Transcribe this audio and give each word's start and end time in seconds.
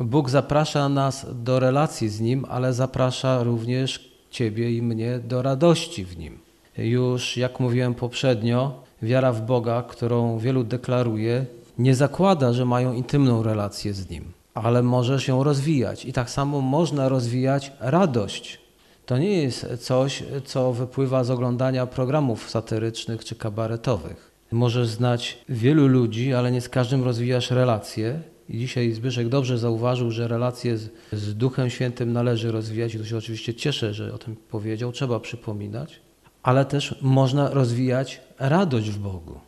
Bóg 0.00 0.30
zaprasza 0.30 0.88
nas 0.88 1.26
do 1.32 1.60
relacji 1.60 2.08
z 2.08 2.20
Nim, 2.20 2.44
ale 2.48 2.72
zaprasza 2.72 3.42
również 3.42 4.16
Ciebie 4.30 4.76
i 4.76 4.82
mnie 4.82 5.18
do 5.18 5.42
radości 5.42 6.04
w 6.04 6.18
Nim. 6.18 6.38
Już 6.78 7.36
jak 7.36 7.60
mówiłem 7.60 7.94
poprzednio, 7.94 8.82
wiara 9.02 9.32
w 9.32 9.40
Boga, 9.42 9.82
którą 9.82 10.38
wielu 10.38 10.64
deklaruje, 10.64 11.46
nie 11.78 11.94
zakłada, 11.94 12.52
że 12.52 12.64
mają 12.64 12.92
intymną 12.92 13.42
relację 13.42 13.94
z 13.94 14.10
Nim, 14.10 14.24
ale 14.54 14.82
możesz 14.82 15.28
ją 15.28 15.44
rozwijać. 15.44 16.04
I 16.04 16.12
tak 16.12 16.30
samo 16.30 16.60
można 16.60 17.08
rozwijać 17.08 17.72
radość. 17.80 18.58
To 19.06 19.18
nie 19.18 19.42
jest 19.42 19.66
coś, 19.80 20.22
co 20.44 20.72
wypływa 20.72 21.24
z 21.24 21.30
oglądania 21.30 21.86
programów 21.86 22.50
satyrycznych 22.50 23.24
czy 23.24 23.34
kabaretowych. 23.34 24.30
Możesz 24.52 24.88
znać 24.88 25.38
wielu 25.48 25.86
ludzi, 25.86 26.34
ale 26.34 26.52
nie 26.52 26.60
z 26.60 26.68
każdym 26.68 27.04
rozwijasz 27.04 27.50
relacje. 27.50 28.20
I 28.48 28.58
dzisiaj 28.58 28.92
Zbyszek 28.92 29.28
dobrze 29.28 29.58
zauważył, 29.58 30.10
że 30.10 30.28
relacje 30.28 30.78
z, 30.78 30.90
z 31.12 31.34
Duchem 31.34 31.70
Świętym 31.70 32.12
należy 32.12 32.52
rozwijać 32.52 32.94
i 32.94 32.98
to 32.98 33.04
się 33.04 33.16
oczywiście 33.16 33.54
cieszę, 33.54 33.94
że 33.94 34.14
o 34.14 34.18
tym 34.18 34.36
powiedział, 34.36 34.92
trzeba 34.92 35.20
przypominać, 35.20 36.00
ale 36.42 36.64
też 36.64 36.94
można 37.02 37.50
rozwijać 37.50 38.20
radość 38.38 38.90
w 38.90 38.98
Bogu. 38.98 39.40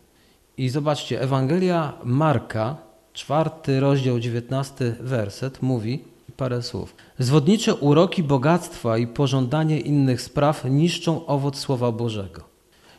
I 0.58 0.68
zobaczcie, 0.68 1.20
Ewangelia 1.20 1.92
Marka, 2.04 2.76
czwarty 3.12 3.80
rozdział, 3.80 4.18
dziewiętnasty 4.18 4.94
werset 5.00 5.62
mówi 5.62 6.04
parę 6.36 6.62
słów. 6.62 6.94
Zwodnicze 7.18 7.74
uroki 7.74 8.22
bogactwa 8.22 8.98
i 8.98 9.06
pożądanie 9.06 9.80
innych 9.80 10.22
spraw 10.22 10.64
niszczą 10.64 11.26
owoc 11.26 11.58
Słowa 11.58 11.92
Bożego. 11.92 12.42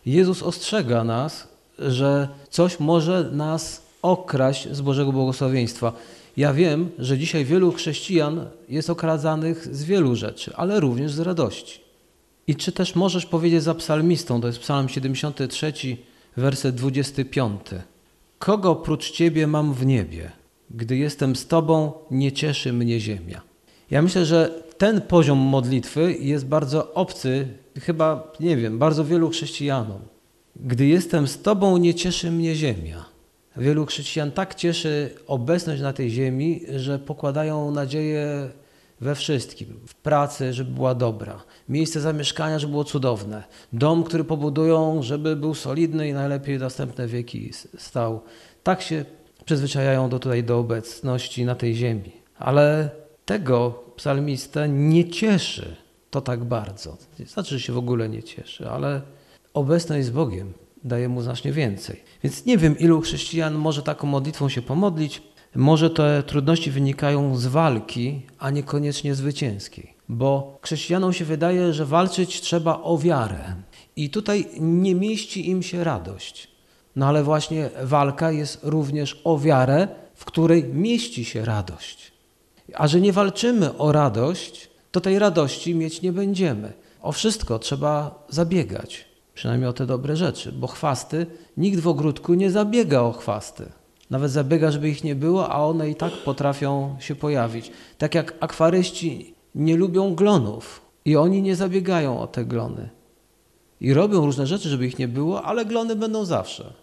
Jezus 0.05 0.43
ostrzega 0.43 1.03
nas, 1.03 1.47
że 1.79 2.27
coś 2.49 2.79
może 2.79 3.29
nas 3.31 3.88
okraść 4.01 4.67
z 4.71 4.81
Bożego 4.81 5.11
błogosławieństwa. 5.11 5.93
Ja 6.37 6.53
wiem, 6.53 6.89
że 6.99 7.17
dzisiaj 7.17 7.45
wielu 7.45 7.71
chrześcijan 7.71 8.45
jest 8.69 8.89
okradzanych 8.89 9.75
z 9.75 9.83
wielu 9.83 10.15
rzeczy, 10.15 10.53
ale 10.55 10.79
również 10.79 11.11
z 11.11 11.19
radości. 11.19 11.81
I 12.47 12.55
czy 12.55 12.71
też 12.71 12.95
możesz 12.95 13.25
powiedzieć 13.25 13.63
za 13.63 13.75
psalmistą, 13.75 14.41
to 14.41 14.47
jest 14.47 14.59
psalm 14.59 14.89
73, 14.89 15.73
werset 16.37 16.75
25. 16.75 17.61
Kogo 18.39 18.71
oprócz 18.71 19.11
Ciebie 19.11 19.47
mam 19.47 19.73
w 19.73 19.85
niebie? 19.85 20.31
Gdy 20.71 20.97
jestem 20.97 21.35
z 21.35 21.47
Tobą, 21.47 21.91
nie 22.11 22.31
cieszy 22.31 22.73
mnie 22.73 22.99
ziemia. 22.99 23.41
Ja 23.91 24.01
myślę, 24.01 24.25
że 24.25 24.63
ten 24.77 25.01
poziom 25.01 25.37
modlitwy 25.37 26.13
jest 26.13 26.45
bardzo 26.45 26.93
obcy, 26.93 27.47
chyba, 27.81 28.33
nie 28.39 28.57
wiem, 28.57 28.79
bardzo 28.79 29.05
wielu 29.05 29.29
chrześcijanom. 29.29 29.99
Gdy 30.55 30.85
jestem 30.85 31.27
z 31.27 31.41
Tobą, 31.41 31.77
nie 31.77 31.93
cieszy 31.93 32.31
mnie 32.31 32.55
ziemia. 32.55 33.05
Wielu 33.59 33.85
chrześcijan 33.85 34.31
tak 34.31 34.55
cieszy 34.55 35.15
obecność 35.27 35.81
na 35.81 35.93
tej 35.93 36.09
ziemi, 36.09 36.61
że 36.75 36.99
pokładają 36.99 37.71
nadzieję 37.71 38.49
we 39.01 39.15
wszystkim. 39.15 39.79
W 39.87 39.95
pracy, 39.95 40.53
żeby 40.53 40.71
była 40.71 40.95
dobra. 40.95 41.43
Miejsce 41.69 42.01
zamieszkania, 42.01 42.59
żeby 42.59 42.71
było 42.71 42.83
cudowne. 42.83 43.43
Dom, 43.73 44.03
który 44.03 44.23
pobudują, 44.23 45.03
żeby 45.03 45.35
był 45.35 45.55
solidny 45.55 46.09
i 46.09 46.13
najlepiej 46.13 46.59
następne 46.59 47.07
wieki 47.07 47.51
stał. 47.77 48.21
Tak 48.63 48.81
się 48.81 49.05
przyzwyczajają 49.45 50.09
do 50.09 50.19
tutaj 50.19 50.43
do 50.43 50.59
obecności 50.59 51.45
na 51.45 51.55
tej 51.55 51.75
ziemi. 51.75 52.11
Ale 52.37 52.89
tego 53.25 53.83
psalmista 53.95 54.67
nie 54.67 55.09
cieszy 55.09 55.75
to 56.11 56.21
tak 56.21 56.43
bardzo. 56.43 56.97
Znaczy, 57.27 57.49
że 57.49 57.59
się 57.59 57.73
w 57.73 57.77
ogóle 57.77 58.09
nie 58.09 58.23
cieszy, 58.23 58.69
ale 58.69 59.01
obecność 59.53 60.05
z 60.07 60.09
Bogiem 60.09 60.53
daje 60.83 61.09
mu 61.09 61.21
znacznie 61.21 61.51
więcej. 61.51 62.03
Więc 62.23 62.45
nie 62.45 62.57
wiem, 62.57 62.79
ilu 62.79 63.01
chrześcijan 63.01 63.53
może 63.53 63.83
taką 63.83 64.07
modlitwą 64.07 64.49
się 64.49 64.61
pomodlić. 64.61 65.21
Może 65.55 65.89
te 65.89 66.23
trudności 66.23 66.71
wynikają 66.71 67.37
z 67.37 67.47
walki, 67.47 68.21
a 68.39 68.49
niekoniecznie 68.49 69.15
zwycięskiej. 69.15 69.93
Bo 70.09 70.59
chrześcijanom 70.61 71.13
się 71.13 71.25
wydaje, 71.25 71.73
że 71.73 71.85
walczyć 71.85 72.41
trzeba 72.41 72.81
o 72.83 72.97
wiarę. 72.97 73.55
I 73.95 74.09
tutaj 74.09 74.47
nie 74.59 74.95
mieści 74.95 75.49
im 75.49 75.63
się 75.63 75.83
radość. 75.83 76.47
No 76.95 77.07
ale 77.07 77.23
właśnie 77.23 77.69
walka 77.83 78.31
jest 78.31 78.59
również 78.63 79.21
o 79.23 79.39
wiarę, 79.39 79.87
w 80.15 80.25
której 80.25 80.63
mieści 80.63 81.25
się 81.25 81.45
radość. 81.45 82.11
A 82.73 82.87
że 82.87 83.01
nie 83.01 83.13
walczymy 83.13 83.77
o 83.77 83.91
radość, 83.91 84.69
to 84.91 85.01
tej 85.01 85.19
radości 85.19 85.75
mieć 85.75 86.01
nie 86.01 86.11
będziemy. 86.11 86.73
O 87.01 87.11
wszystko 87.11 87.59
trzeba 87.59 88.25
zabiegać, 88.29 89.05
przynajmniej 89.39 89.69
o 89.69 89.73
te 89.73 89.85
dobre 89.85 90.15
rzeczy, 90.15 90.51
bo 90.51 90.67
chwasty, 90.67 91.25
nikt 91.57 91.79
w 91.79 91.87
ogródku 91.87 92.33
nie 92.33 92.51
zabiega 92.51 93.01
o 93.01 93.11
chwasty. 93.11 93.65
Nawet 94.09 94.31
zabiega, 94.31 94.71
żeby 94.71 94.89
ich 94.89 95.03
nie 95.03 95.15
było, 95.15 95.49
a 95.49 95.65
one 95.65 95.89
i 95.89 95.95
tak 95.95 96.13
potrafią 96.13 96.95
się 96.99 97.15
pojawić. 97.15 97.71
Tak 97.97 98.15
jak 98.15 98.35
akwaryści 98.39 99.33
nie 99.55 99.77
lubią 99.77 100.15
glonów 100.15 100.81
i 101.05 101.15
oni 101.15 101.41
nie 101.41 101.55
zabiegają 101.55 102.19
o 102.19 102.27
te 102.27 102.45
glony. 102.45 102.89
I 103.81 103.93
robią 103.93 104.25
różne 104.25 104.47
rzeczy, 104.47 104.69
żeby 104.69 104.87
ich 104.87 104.99
nie 104.99 105.07
było, 105.07 105.43
ale 105.43 105.65
glony 105.65 105.95
będą 105.95 106.25
zawsze. 106.25 106.73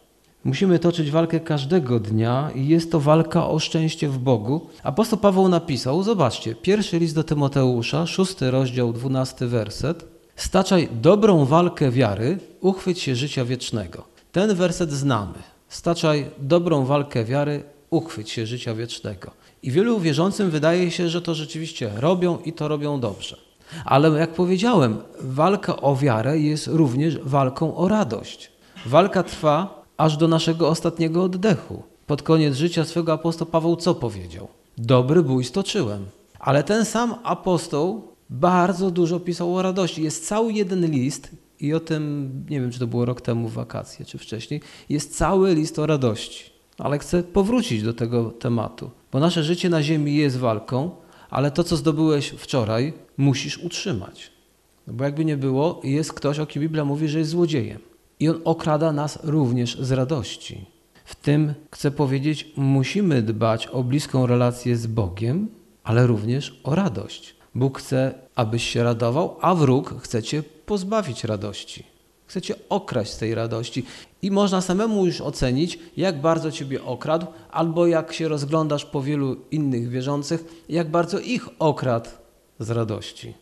Musimy 0.45 0.79
toczyć 0.79 1.11
walkę 1.11 1.41
każdego 1.41 2.01
dnia 2.01 2.51
i 2.55 2.69
jest 2.69 2.93
to 2.93 3.01
walka 3.01 3.49
o 3.49 3.59
szczęście 3.59 4.09
w 4.09 4.19
Bogu. 4.19 4.67
Apostoł 4.83 5.19
Paweł 5.19 5.49
napisał, 5.49 6.03
zobaczcie, 6.03 6.55
pierwszy 6.55 6.99
list 6.99 7.15
do 7.15 7.25
Tymoteusza, 7.25 8.07
szósty 8.07 8.51
rozdział, 8.51 8.93
dwunasty 8.93 9.47
werset. 9.47 10.16
Staczaj 10.37 10.89
dobrą 10.93 11.45
walkę 11.45 11.91
wiary, 11.91 12.39
uchwyć 12.61 13.01
się 13.01 13.17
życia 13.17 13.45
wiecznego. 13.45 14.05
Ten 14.33 14.55
werset 14.55 14.93
znamy. 14.93 15.39
Staczaj 15.69 16.31
dobrą 16.39 16.85
walkę 16.85 17.25
wiary, 17.25 17.63
uchwyć 17.91 18.31
się 18.31 18.47
życia 18.47 18.75
wiecznego. 18.75 19.31
I 19.63 19.71
wielu 19.71 20.01
wierzącym 20.01 20.51
wydaje 20.51 20.91
się, 20.91 21.09
że 21.09 21.23
to 21.23 21.35
rzeczywiście 21.35 21.91
robią 21.97 22.39
i 22.45 22.53
to 22.53 22.69
robią 22.69 23.01
dobrze. 23.01 23.37
Ale 23.85 24.11
jak 24.11 24.35
powiedziałem, 24.35 24.97
walka 25.21 25.77
o 25.77 25.97
wiarę 25.97 26.39
jest 26.39 26.67
również 26.67 27.19
walką 27.19 27.77
o 27.77 27.89
radość. 27.89 28.53
Walka 28.87 29.23
trwa 29.23 29.85
aż 29.97 30.17
do 30.17 30.29
naszego 30.29 30.69
ostatniego 30.69 31.23
oddechu. 31.25 31.83
Pod 32.07 32.23
koniec 32.23 32.55
życia 32.55 32.85
swego 32.85 33.13
apostoł 33.13 33.47
Paweł 33.47 33.77
co 33.77 33.95
powiedział? 33.95 34.49
Dobry 34.79 35.23
bój 35.23 35.45
stoczyłem. 35.45 36.07
Ale 36.39 36.65
ten 36.65 36.85
sam 36.85 37.15
apostoł 37.23 38.16
bardzo 38.31 38.91
dużo 38.91 39.21
pisał 39.21 39.57
o 39.57 39.63
radości. 39.63 40.03
Jest 40.03 40.29
cały 40.29 40.53
jeden 40.53 40.91
list, 40.91 41.31
i 41.61 41.75
o 41.75 41.81
tym, 41.81 42.31
nie 42.51 42.61
wiem, 42.61 42.71
czy 42.71 42.79
to 42.79 42.87
było 42.87 43.05
rok 43.05 43.21
temu 43.21 43.49
w 43.49 43.53
wakacje, 43.53 44.05
czy 44.05 44.19
wcześniej, 44.19 44.61
jest 44.89 45.17
cały 45.17 45.55
list 45.55 45.79
o 45.79 45.87
radości. 45.87 46.51
Ale 46.79 46.99
chcę 46.99 47.23
powrócić 47.23 47.83
do 47.83 47.95
tego 47.95 48.31
tematu, 48.31 48.91
bo 49.13 49.21
nasze 49.21 49.43
życie 49.43 49.69
na 49.69 49.83
ziemi 49.83 50.17
jest 50.17 50.37
walką, 50.37 50.91
ale 51.31 51.51
to, 51.51 51.65
co 51.65 51.77
zdobyłeś 51.77 52.29
wczoraj, 52.29 52.93
musisz 53.17 53.59
utrzymać. 53.59 54.31
No 54.87 54.93
bo 54.93 55.05
jakby 55.05 55.25
nie 55.25 55.37
było, 55.37 55.81
jest 55.85 56.13
ktoś, 56.13 56.39
o 56.39 56.47
kim 56.47 56.63
Biblia 56.63 56.85
mówi, 56.85 57.09
że 57.09 57.19
jest 57.19 57.31
złodziejem. 57.31 57.79
I 58.21 58.29
on 58.29 58.41
okrada 58.45 58.93
nas 58.93 59.19
również 59.23 59.79
z 59.81 59.93
radości. 59.93 60.67
W 61.05 61.15
tym 61.15 61.55
chcę 61.71 61.91
powiedzieć, 61.91 62.53
musimy 62.57 63.23
dbać 63.23 63.67
o 63.67 63.85
bliską 63.85 64.27
relację 64.27 64.77
z 64.77 64.87
Bogiem, 64.87 65.49
ale 65.85 66.07
również 66.07 66.61
o 66.65 66.75
radość. 66.75 67.37
Bóg 67.57 67.79
chce, 67.79 68.15
abyś 68.35 68.69
się 68.71 68.83
radował, 68.83 69.37
a 69.41 69.55
wróg 69.55 70.03
chce 70.03 70.23
cię 70.23 70.43
pozbawić 70.43 71.25
radości. 71.25 71.85
Chce 72.27 72.43
cię 72.43 72.55
okraść 72.69 73.13
z 73.13 73.19
tej 73.19 73.35
radości. 73.35 73.85
I 74.23 74.31
można 74.31 74.61
samemu 74.61 75.07
już 75.07 75.21
ocenić, 75.21 75.79
jak 75.97 76.21
bardzo 76.21 76.53
ciebie 76.53 76.85
okradł, 76.85 77.27
albo 77.51 77.87
jak 77.87 78.13
się 78.13 78.29
rozglądasz 78.29 78.85
po 78.85 79.03
wielu 79.03 79.37
innych 79.51 79.89
wierzących, 79.89 80.65
jak 80.69 80.91
bardzo 80.91 81.19
ich 81.19 81.49
okradł 81.59 82.11
z 82.59 82.71
radości. 82.71 83.35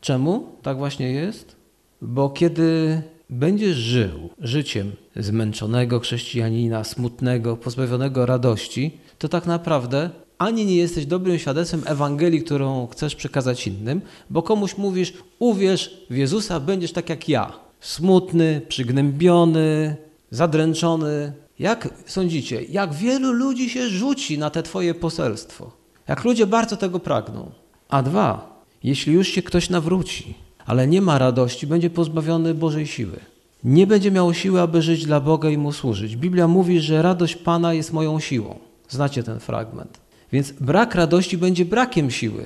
Czemu 0.00 0.52
tak 0.62 0.76
właśnie 0.78 1.12
jest? 1.12 1.56
Bo 2.02 2.30
kiedy 2.30 3.02
będziesz 3.30 3.76
żył 3.76 4.30
życiem 4.38 4.92
zmęczonego 5.16 6.00
chrześcijanina, 6.00 6.84
smutnego, 6.84 7.56
pozbawionego 7.56 8.26
radości, 8.26 8.98
to 9.18 9.28
tak 9.28 9.46
naprawdę 9.46 10.10
ani 10.40 10.66
nie 10.66 10.76
jesteś 10.76 11.06
dobrym 11.06 11.38
świadectwem 11.38 11.82
Ewangelii, 11.86 12.42
którą 12.42 12.86
chcesz 12.86 13.14
przekazać 13.14 13.66
innym, 13.66 14.00
bo 14.30 14.42
komuś 14.42 14.76
mówisz, 14.76 15.12
uwierz 15.38 16.04
w 16.10 16.16
Jezusa, 16.16 16.60
będziesz 16.60 16.92
tak 16.92 17.08
jak 17.08 17.28
ja. 17.28 17.52
Smutny, 17.80 18.60
przygnębiony, 18.68 19.96
zadręczony. 20.30 21.32
Jak 21.58 21.88
sądzicie, 22.06 22.62
jak 22.62 22.94
wielu 22.94 23.32
ludzi 23.32 23.70
się 23.70 23.88
rzuci 23.88 24.38
na 24.38 24.50
te 24.50 24.62
twoje 24.62 24.94
poselstwo? 24.94 25.70
Jak 26.08 26.24
ludzie 26.24 26.46
bardzo 26.46 26.76
tego 26.76 27.00
pragną. 27.00 27.50
A 27.88 28.02
dwa, 28.02 28.62
jeśli 28.82 29.12
już 29.12 29.28
się 29.28 29.42
ktoś 29.42 29.70
nawróci, 29.70 30.34
ale 30.66 30.86
nie 30.86 31.02
ma 31.02 31.18
radości, 31.18 31.66
będzie 31.66 31.90
pozbawiony 31.90 32.54
Bożej 32.54 32.86
siły. 32.86 33.20
Nie 33.64 33.86
będzie 33.86 34.10
miał 34.10 34.34
siły, 34.34 34.60
aby 34.60 34.82
żyć 34.82 35.06
dla 35.06 35.20
Boga 35.20 35.50
i 35.50 35.58
Mu 35.58 35.72
służyć. 35.72 36.16
Biblia 36.16 36.48
mówi, 36.48 36.80
że 36.80 37.02
radość 37.02 37.36
Pana 37.36 37.74
jest 37.74 37.92
moją 37.92 38.20
siłą. 38.20 38.58
Znacie 38.88 39.22
ten 39.22 39.40
fragment. 39.40 40.09
Więc 40.32 40.52
brak 40.52 40.94
radości 40.94 41.38
będzie 41.38 41.64
brakiem 41.64 42.10
siły. 42.10 42.44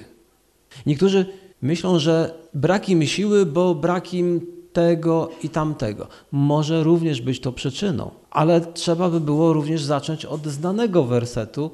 Niektórzy 0.87 1.27
myślą, 1.63 1.99
że 1.99 2.35
brak 2.55 2.89
im 2.89 3.07
siły, 3.07 3.47
bo 3.47 3.75
brak 3.75 4.15
im 4.15 4.47
tego 4.73 5.31
i 5.43 5.49
tamtego. 5.49 6.09
Może 6.33 6.83
również 6.83 7.21
być 7.21 7.41
to 7.41 7.53
przyczyną, 7.53 8.11
ale 8.31 8.61
trzeba 8.61 9.11
by 9.11 9.21
było 9.21 9.53
również 9.53 9.83
zacząć 9.83 10.25
od 10.25 10.47
znanego 10.47 11.05
wersetu 11.05 11.71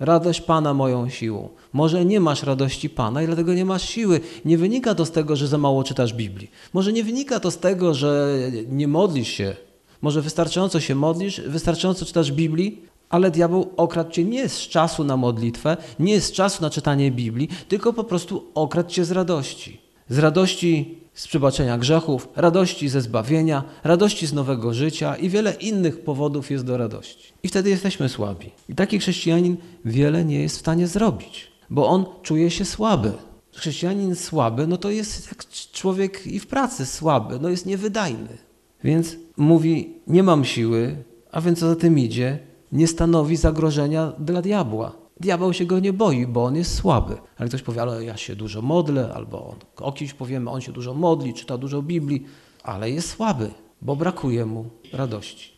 Radość 0.00 0.40
Pana 0.40 0.74
moją 0.74 1.08
siłą. 1.08 1.48
Może 1.72 2.04
nie 2.04 2.20
masz 2.20 2.42
radości 2.42 2.90
Pana 2.90 3.22
i 3.22 3.26
dlatego 3.26 3.54
nie 3.54 3.64
masz 3.64 3.88
siły. 3.88 4.20
Nie 4.44 4.58
wynika 4.58 4.94
to 4.94 5.06
z 5.06 5.10
tego, 5.10 5.36
że 5.36 5.46
za 5.46 5.58
mało 5.58 5.84
czytasz 5.84 6.14
Biblii. 6.14 6.50
Może 6.72 6.92
nie 6.92 7.04
wynika 7.04 7.40
to 7.40 7.50
z 7.50 7.58
tego, 7.58 7.94
że 7.94 8.38
nie 8.68 8.88
modlisz 8.88 9.28
się. 9.28 9.56
Może 10.02 10.22
wystarczająco 10.22 10.80
się 10.80 10.94
modlisz, 10.94 11.40
wystarczająco 11.40 12.04
czytasz 12.04 12.32
Biblii, 12.32 12.82
ale 13.08 13.30
diabeł 13.30 13.70
okradł 13.76 14.10
cię 14.10 14.24
nie 14.24 14.48
z 14.48 14.58
czasu 14.58 15.04
na 15.04 15.16
modlitwę, 15.16 15.76
nie 15.98 16.20
z 16.20 16.32
czasu 16.32 16.62
na 16.62 16.70
czytanie 16.70 17.10
Biblii, 17.10 17.48
tylko 17.68 17.92
po 17.92 18.04
prostu 18.04 18.44
okradł 18.54 18.90
cię 18.90 19.04
z 19.04 19.10
radości. 19.10 19.80
Z 20.08 20.18
radości 20.18 20.98
z 21.14 21.28
przebaczenia 21.28 21.78
grzechów, 21.78 22.28
radości 22.36 22.88
ze 22.88 23.00
zbawienia, 23.00 23.64
radości 23.84 24.26
z 24.26 24.32
nowego 24.32 24.74
życia 24.74 25.16
i 25.16 25.28
wiele 25.28 25.52
innych 25.52 26.00
powodów 26.00 26.50
jest 26.50 26.64
do 26.64 26.76
radości. 26.76 27.32
I 27.42 27.48
wtedy 27.48 27.70
jesteśmy 27.70 28.08
słabi. 28.08 28.50
I 28.68 28.74
taki 28.74 28.98
chrześcijanin 28.98 29.56
wiele 29.84 30.24
nie 30.24 30.42
jest 30.42 30.56
w 30.56 30.60
stanie 30.60 30.86
zrobić, 30.86 31.52
bo 31.70 31.88
on 31.88 32.04
czuje 32.22 32.50
się 32.50 32.64
słaby. 32.64 33.12
Chrześcijanin 33.52 34.14
słaby, 34.16 34.66
no 34.66 34.76
to 34.76 34.90
jest 34.90 35.26
jak 35.26 35.44
człowiek 35.72 36.26
i 36.26 36.40
w 36.40 36.46
pracy 36.46 36.86
słaby, 36.86 37.38
no 37.42 37.48
jest 37.48 37.66
niewydajny. 37.66 38.38
Więc 38.84 39.16
mówi, 39.36 39.94
nie 40.06 40.22
mam 40.22 40.44
siły, 40.44 40.96
a 41.32 41.40
więc 41.40 41.58
co 41.58 41.68
za 41.68 41.76
tym 41.76 41.98
idzie, 41.98 42.38
nie 42.74 42.86
stanowi 42.86 43.36
zagrożenia 43.36 44.12
dla 44.18 44.42
diabła. 44.42 44.92
Diabeł 45.20 45.52
się 45.52 45.64
go 45.64 45.78
nie 45.78 45.92
boi, 45.92 46.26
bo 46.26 46.44
on 46.44 46.56
jest 46.56 46.74
słaby. 46.74 47.16
Ale 47.38 47.48
ktoś 47.48 47.62
powie, 47.62 47.82
ale 47.82 48.04
ja 48.04 48.16
się 48.16 48.36
dużo 48.36 48.62
modlę, 48.62 49.12
albo 49.14 49.56
o 49.76 49.92
kimś 49.92 50.14
powiemy, 50.14 50.50
on 50.50 50.60
się 50.60 50.72
dużo 50.72 50.94
modli, 50.94 51.34
czyta 51.34 51.58
dużo 51.58 51.82
Biblii, 51.82 52.26
ale 52.62 52.90
jest 52.90 53.10
słaby, 53.10 53.50
bo 53.82 53.96
brakuje 53.96 54.46
mu 54.46 54.64
radości. 54.92 55.50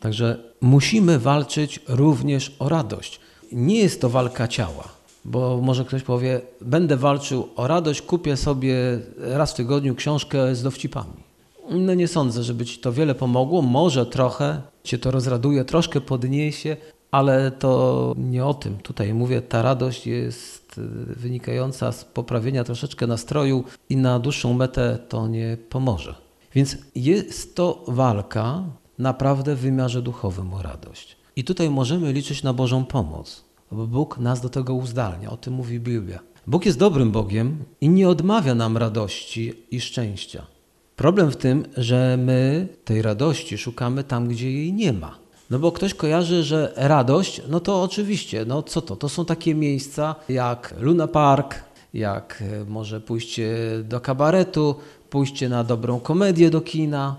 Także 0.00 0.52
musimy 0.60 1.18
walczyć 1.18 1.80
również 1.88 2.56
o 2.58 2.68
radość. 2.68 3.20
Nie 3.52 3.78
jest 3.78 4.00
to 4.00 4.10
walka 4.10 4.48
ciała, 4.48 4.88
bo 5.24 5.60
może 5.62 5.84
ktoś 5.84 6.02
powie, 6.02 6.40
będę 6.60 6.96
walczył 6.96 7.48
o 7.56 7.66
radość, 7.66 8.02
kupię 8.02 8.36
sobie 8.36 8.74
raz 9.18 9.52
w 9.52 9.56
tygodniu 9.56 9.94
książkę 9.94 10.54
z 10.54 10.62
dowcipami. 10.62 11.25
No 11.70 11.94
nie 11.94 12.08
sądzę, 12.08 12.42
żeby 12.42 12.64
ci 12.64 12.78
to 12.78 12.92
wiele 12.92 13.14
pomogło. 13.14 13.62
Może 13.62 14.06
trochę 14.06 14.62
cię 14.84 14.98
to 14.98 15.10
rozraduje, 15.10 15.64
troszkę 15.64 16.00
podniesie, 16.00 16.76
ale 17.10 17.50
to 17.50 18.14
nie 18.18 18.44
o 18.44 18.54
tym. 18.54 18.78
Tutaj 18.78 19.14
mówię, 19.14 19.42
ta 19.42 19.62
radość 19.62 20.06
jest 20.06 20.78
y, 20.78 21.14
wynikająca 21.16 21.92
z 21.92 22.04
poprawienia 22.04 22.64
troszeczkę 22.64 23.06
nastroju 23.06 23.64
i 23.88 23.96
na 23.96 24.18
dłuższą 24.18 24.54
metę 24.54 24.98
to 25.08 25.28
nie 25.28 25.56
pomoże. 25.70 26.14
Więc 26.54 26.76
jest 26.94 27.56
to 27.56 27.84
walka 27.88 28.64
naprawdę 28.98 29.54
w 29.54 29.58
wymiarze 29.58 30.02
duchowym 30.02 30.54
o 30.54 30.62
radość. 30.62 31.16
I 31.36 31.44
tutaj 31.44 31.70
możemy 31.70 32.12
liczyć 32.12 32.42
na 32.42 32.52
Bożą 32.52 32.84
pomoc, 32.84 33.44
bo 33.72 33.86
Bóg 33.86 34.18
nas 34.18 34.40
do 34.40 34.48
tego 34.48 34.74
uzdalnia. 34.74 35.30
O 35.30 35.36
tym 35.36 35.54
mówi 35.54 35.80
Biblia. 35.80 36.18
Bóg 36.46 36.66
jest 36.66 36.78
dobrym 36.78 37.10
Bogiem 37.10 37.64
i 37.80 37.88
nie 37.88 38.08
odmawia 38.08 38.54
nam 38.54 38.76
radości 38.76 39.52
i 39.70 39.80
szczęścia. 39.80 40.55
Problem 40.96 41.30
w 41.30 41.36
tym, 41.36 41.64
że 41.76 42.16
my 42.16 42.68
tej 42.84 43.02
radości 43.02 43.58
szukamy 43.58 44.04
tam, 44.04 44.28
gdzie 44.28 44.52
jej 44.52 44.72
nie 44.72 44.92
ma. 44.92 45.18
No 45.50 45.58
bo 45.58 45.72
ktoś 45.72 45.94
kojarzy, 45.94 46.42
że 46.42 46.72
radość, 46.76 47.42
no 47.48 47.60
to 47.60 47.82
oczywiście, 47.82 48.44
no 48.44 48.62
co 48.62 48.82
to? 48.82 48.96
To 48.96 49.08
są 49.08 49.24
takie 49.24 49.54
miejsca 49.54 50.14
jak 50.28 50.74
Luna 50.80 51.08
Park, 51.08 51.54
jak 51.94 52.42
e, 52.42 52.64
może 52.64 53.00
pójście 53.00 53.56
do 53.84 54.00
kabaretu, 54.00 54.74
pójście 55.10 55.48
na 55.48 55.64
dobrą 55.64 56.00
komedię 56.00 56.50
do 56.50 56.60
kina. 56.60 57.16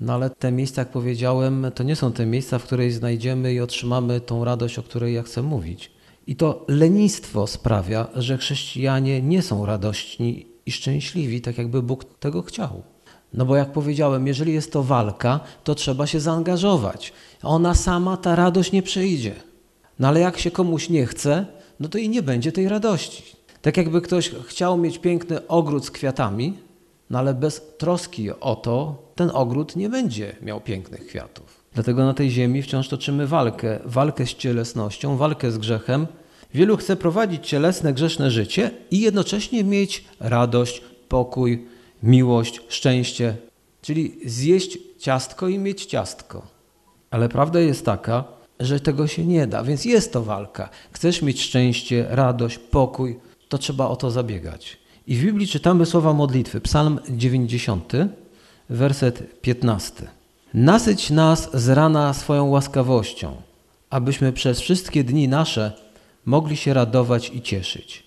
No 0.00 0.12
ale 0.12 0.30
te 0.30 0.52
miejsca, 0.52 0.82
jak 0.82 0.88
powiedziałem, 0.88 1.66
to 1.74 1.82
nie 1.82 1.96
są 1.96 2.12
te 2.12 2.26
miejsca, 2.26 2.58
w 2.58 2.64
których 2.64 2.92
znajdziemy 2.92 3.54
i 3.54 3.60
otrzymamy 3.60 4.20
tą 4.20 4.44
radość, 4.44 4.78
o 4.78 4.82
której 4.82 5.14
ja 5.14 5.22
chcę 5.22 5.42
mówić. 5.42 5.90
I 6.26 6.36
to 6.36 6.64
lenistwo 6.68 7.46
sprawia, 7.46 8.06
że 8.14 8.38
chrześcijanie 8.38 9.22
nie 9.22 9.42
są 9.42 9.66
radośni 9.66 10.46
i 10.66 10.72
szczęśliwi, 10.72 11.40
tak 11.40 11.58
jakby 11.58 11.82
Bóg 11.82 12.04
tego 12.04 12.42
chciał. 12.42 12.82
No 13.34 13.44
bo 13.44 13.56
jak 13.56 13.72
powiedziałem, 13.72 14.26
jeżeli 14.26 14.52
jest 14.52 14.72
to 14.72 14.82
walka, 14.82 15.40
to 15.64 15.74
trzeba 15.74 16.06
się 16.06 16.20
zaangażować. 16.20 17.12
Ona 17.42 17.74
sama, 17.74 18.16
ta 18.16 18.36
radość 18.36 18.72
nie 18.72 18.82
przyjdzie. 18.82 19.34
No 19.98 20.08
ale 20.08 20.20
jak 20.20 20.38
się 20.38 20.50
komuś 20.50 20.88
nie 20.88 21.06
chce, 21.06 21.46
no 21.80 21.88
to 21.88 21.98
i 21.98 22.08
nie 22.08 22.22
będzie 22.22 22.52
tej 22.52 22.68
radości. 22.68 23.22
Tak 23.62 23.76
jakby 23.76 24.00
ktoś 24.00 24.30
chciał 24.30 24.78
mieć 24.78 24.98
piękny 24.98 25.46
ogród 25.46 25.84
z 25.84 25.90
kwiatami, 25.90 26.54
no 27.10 27.18
ale 27.18 27.34
bez 27.34 27.62
troski 27.78 28.30
o 28.30 28.56
to, 28.56 29.02
ten 29.14 29.30
ogród 29.34 29.76
nie 29.76 29.88
będzie 29.88 30.36
miał 30.42 30.60
pięknych 30.60 31.06
kwiatów. 31.06 31.64
Dlatego 31.74 32.04
na 32.04 32.14
tej 32.14 32.30
ziemi 32.30 32.62
wciąż 32.62 32.88
toczymy 32.88 33.26
walkę, 33.26 33.78
walkę 33.84 34.26
z 34.26 34.34
cielesnością, 34.34 35.16
walkę 35.16 35.50
z 35.50 35.58
grzechem. 35.58 36.06
Wielu 36.54 36.76
chce 36.76 36.96
prowadzić 36.96 37.48
cielesne, 37.48 37.92
grzeszne 37.92 38.30
życie 38.30 38.70
i 38.90 39.00
jednocześnie 39.00 39.64
mieć 39.64 40.04
radość, 40.20 40.82
pokój, 41.08 41.66
miłość, 42.02 42.60
szczęście, 42.68 43.36
czyli 43.82 44.18
zjeść 44.24 44.78
ciastko 44.98 45.48
i 45.48 45.58
mieć 45.58 45.84
ciastko. 45.84 46.46
Ale 47.10 47.28
prawda 47.28 47.60
jest 47.60 47.84
taka, 47.84 48.24
że 48.60 48.80
tego 48.80 49.06
się 49.06 49.26
nie 49.26 49.46
da, 49.46 49.62
więc 49.62 49.84
jest 49.84 50.12
to 50.12 50.22
walka. 50.22 50.68
Chcesz 50.92 51.22
mieć 51.22 51.42
szczęście, 51.42 52.06
radość, 52.08 52.58
pokój, 52.58 53.18
to 53.48 53.58
trzeba 53.58 53.88
o 53.88 53.96
to 53.96 54.10
zabiegać. 54.10 54.76
I 55.06 55.16
w 55.16 55.24
Biblii 55.24 55.46
czytamy 55.46 55.86
słowa 55.86 56.12
modlitwy. 56.12 56.60
Psalm 56.60 56.98
90, 57.08 57.92
werset 58.70 59.40
15. 59.40 60.06
Nasyć 60.54 61.10
nas 61.10 61.50
z 61.54 61.68
rana 61.68 62.14
swoją 62.14 62.48
łaskawością, 62.48 63.36
abyśmy 63.90 64.32
przez 64.32 64.60
wszystkie 64.60 65.04
dni 65.04 65.28
nasze 65.28 65.72
mogli 66.24 66.56
się 66.56 66.74
radować 66.74 67.30
i 67.34 67.42
cieszyć. 67.42 68.04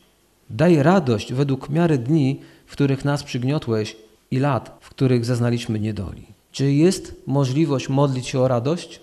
Daj 0.50 0.84
radość 0.84 1.34
według 1.34 1.70
miary 1.70 1.98
dni, 1.98 2.40
w 2.72 2.74
których 2.74 3.06
nas 3.06 3.24
przygniotłeś 3.24 3.96
i 4.32 4.40
lat, 4.40 4.78
w 4.82 4.90
których 4.90 5.26
zaznaliśmy 5.26 5.80
niedoli. 5.80 6.26
Czy 6.52 6.72
jest 6.72 7.22
możliwość 7.28 7.90
modlić 7.90 8.28
się 8.28 8.40
o 8.40 8.48
radość? 8.48 9.00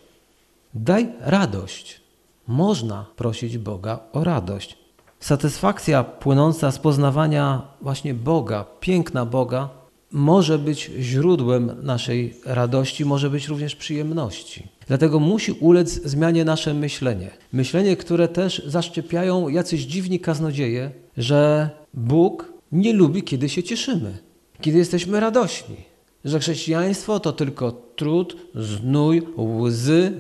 Daj 0.75 1.09
radość. 1.21 2.01
Można 2.47 3.07
prosić 3.17 3.59
Boga 3.59 3.99
o 4.13 4.25
radość. 4.25 4.79
Satysfakcja 5.21 6.05
płynąca 6.05 6.71
z 6.71 6.79
poznawania 6.79 7.63
właśnie 7.81 8.15
Boga, 8.15 8.65
piękna 8.81 9.27
Boga, 9.27 9.69
może 10.13 10.59
być 10.59 10.91
źródłem 10.99 11.77
naszej 11.83 12.35
radości, 12.45 13.05
może 13.05 13.31
być 13.31 13.49
również 13.49 13.77
przyjemności. 13.77 14.69
Dlatego 14.87 15.21
musi 15.21 15.53
ulec 15.53 16.03
zmianie 16.05 16.45
nasze 16.45 16.75
myślenie. 16.75 17.31
Myślenie, 17.53 17.97
które 17.97 18.29
też 18.29 18.63
zaszczepiają 18.67 19.49
jacyś 19.49 19.81
dziwni 19.81 20.21
kaznodzieje, 20.21 20.91
że 21.17 21.71
Bóg 21.95 22.58
nie 22.73 22.93
lubi, 22.93 23.23
kiedy 23.23 23.49
się 23.49 23.63
cieszymy, 23.63 24.19
kiedy 24.61 24.79
jesteśmy 24.79 25.21
radośni. 25.21 25.77
Że 26.25 26.41
chrześcijaństwo 26.41 27.21
to 27.21 27.33
tylko 27.33 27.73
trud, 27.73 28.37
znój, 28.55 29.23
łzy 29.37 30.13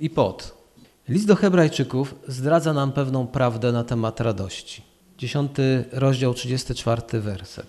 i 0.00 0.10
pot. 0.10 0.56
List 1.08 1.26
do 1.26 1.36
Hebrajczyków 1.36 2.14
zdradza 2.28 2.72
nam 2.72 2.92
pewną 2.92 3.26
prawdę 3.26 3.72
na 3.72 3.84
temat 3.84 4.20
radości. 4.20 4.82
Dziesiąty 5.18 5.84
rozdział, 5.92 6.34
34 6.34 7.20
werset. 7.20 7.66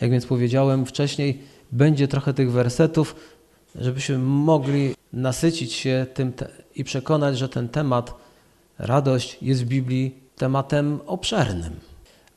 Jak 0.00 0.10
więc 0.10 0.26
powiedziałem 0.26 0.86
wcześniej, 0.86 1.42
będzie 1.72 2.08
trochę 2.08 2.34
tych 2.34 2.52
wersetów, 2.52 3.16
żebyśmy 3.74 4.18
mogli 4.18 4.94
nasycić 5.12 5.72
się 5.72 6.06
tym 6.14 6.32
i 6.76 6.84
przekonać, 6.84 7.38
że 7.38 7.48
ten 7.48 7.68
temat, 7.68 8.14
radość, 8.78 9.38
jest 9.42 9.64
w 9.64 9.68
Biblii 9.68 10.14
tematem 10.36 11.00
obszernym. 11.06 11.89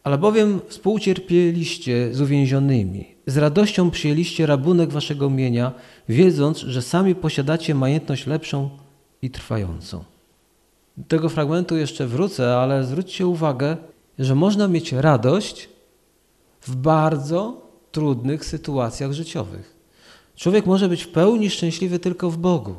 Albowiem 0.04 0.60
współcierpieliście 0.68 2.14
z 2.14 2.22
uwięzionymi, 2.22 3.06
z 3.28 3.38
radością 3.38 3.92
przyjęliście 3.92 4.46
rabunek 4.46 4.90
waszego 4.90 5.30
mienia, 5.30 5.72
wiedząc, 6.10 6.58
że 6.58 6.82
sami 6.82 7.16
posiadacie 7.16 7.76
majętność 7.76 8.28
lepszą 8.28 8.70
i 9.22 9.30
trwającą. 9.30 10.04
Do 10.98 11.04
tego 11.08 11.30
fragmentu 11.30 11.78
jeszcze 11.78 12.08
wrócę, 12.08 12.58
ale 12.58 12.84
zwróćcie 12.84 13.28
uwagę, 13.28 13.78
że 14.20 14.36
można 14.36 14.68
mieć 14.68 14.92
radość 14.92 15.70
w 16.62 16.76
bardzo 16.76 17.62
trudnych 17.92 18.46
sytuacjach 18.46 19.12
życiowych. 19.14 19.76
Człowiek 20.36 20.66
może 20.66 20.90
być 20.90 21.04
w 21.04 21.10
pełni 21.10 21.50
szczęśliwy 21.50 22.00
tylko 22.00 22.30
w 22.30 22.38
Bogu. 22.38 22.76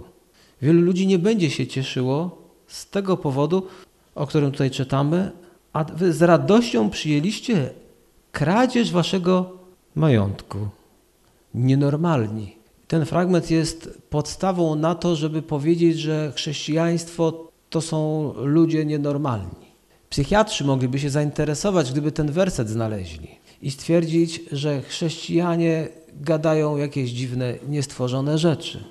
Wielu 0.62 0.81
ludzi 0.81 1.07
nie 1.07 1.19
będzie 1.19 1.50
się 1.50 1.66
cieszyło 1.66 2.38
z 2.66 2.90
tego 2.90 3.16
powodu, 3.16 3.66
o 4.14 4.26
którym 4.26 4.52
tutaj 4.52 4.71
czytamy, 4.71 5.33
a 5.75 5.85
wy 5.85 6.12
z 6.12 6.23
radością 6.23 6.90
przyjęliście 6.90 7.71
kradzież 8.33 8.93
waszego 8.93 9.50
majątku. 9.95 10.59
Nienormalni. 11.54 12.57
Ten 12.88 13.04
fragment 13.04 13.50
jest 13.50 14.02
podstawą 14.11 14.75
na 14.75 14.95
to, 14.95 15.16
żeby 15.16 15.43
powiedzieć, 15.43 15.99
że 15.99 16.33
chrześcijaństwo 16.37 17.49
to 17.71 17.81
są 17.81 18.33
ludzie 18.37 18.85
nienormalni. 18.85 19.64
Psychiatrzy 20.11 20.64
mogliby 20.64 20.99
się 20.99 21.11
zainteresować, 21.11 21.93
gdyby 21.93 22.12
ten 22.12 22.33
werset 22.33 22.69
znaleźli 22.69 23.28
i 23.62 23.71
stwierdzić, 23.71 24.40
że 24.52 24.83
chrześcijanie 24.83 25.88
gadają 26.21 26.76
jakieś 26.76 27.11
dziwne, 27.11 27.54
niestworzone 27.69 28.38
rzeczy. 28.38 28.85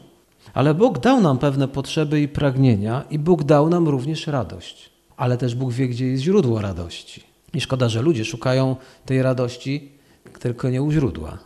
Ale 0.53 0.73
Bóg 0.73 0.99
dał 0.99 1.21
nam 1.21 1.37
pewne 1.37 1.67
potrzeby 1.67 2.21
i 2.21 2.27
pragnienia, 2.27 3.03
i 3.09 3.19
Bóg 3.19 3.43
dał 3.43 3.69
nam 3.69 3.87
również 3.87 4.27
radość. 4.27 4.92
Ale 5.17 5.37
też 5.37 5.55
Bóg 5.55 5.71
wie, 5.71 5.87
gdzie 5.87 6.07
jest 6.07 6.23
źródło 6.23 6.61
radości. 6.61 7.23
I 7.53 7.61
szkoda, 7.61 7.89
że 7.89 8.01
ludzie 8.01 8.25
szukają 8.25 8.75
tej 9.05 9.23
radości 9.23 9.91
tylko 10.39 10.69
nie 10.69 10.81
u 10.81 10.91
źródła. 10.91 11.37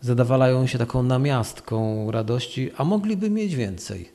Zadawalają 0.00 0.66
się 0.66 0.78
taką 0.78 1.02
namiastką 1.02 2.10
radości, 2.10 2.70
a 2.76 2.84
mogliby 2.84 3.30
mieć 3.30 3.54
więcej. 3.54 4.08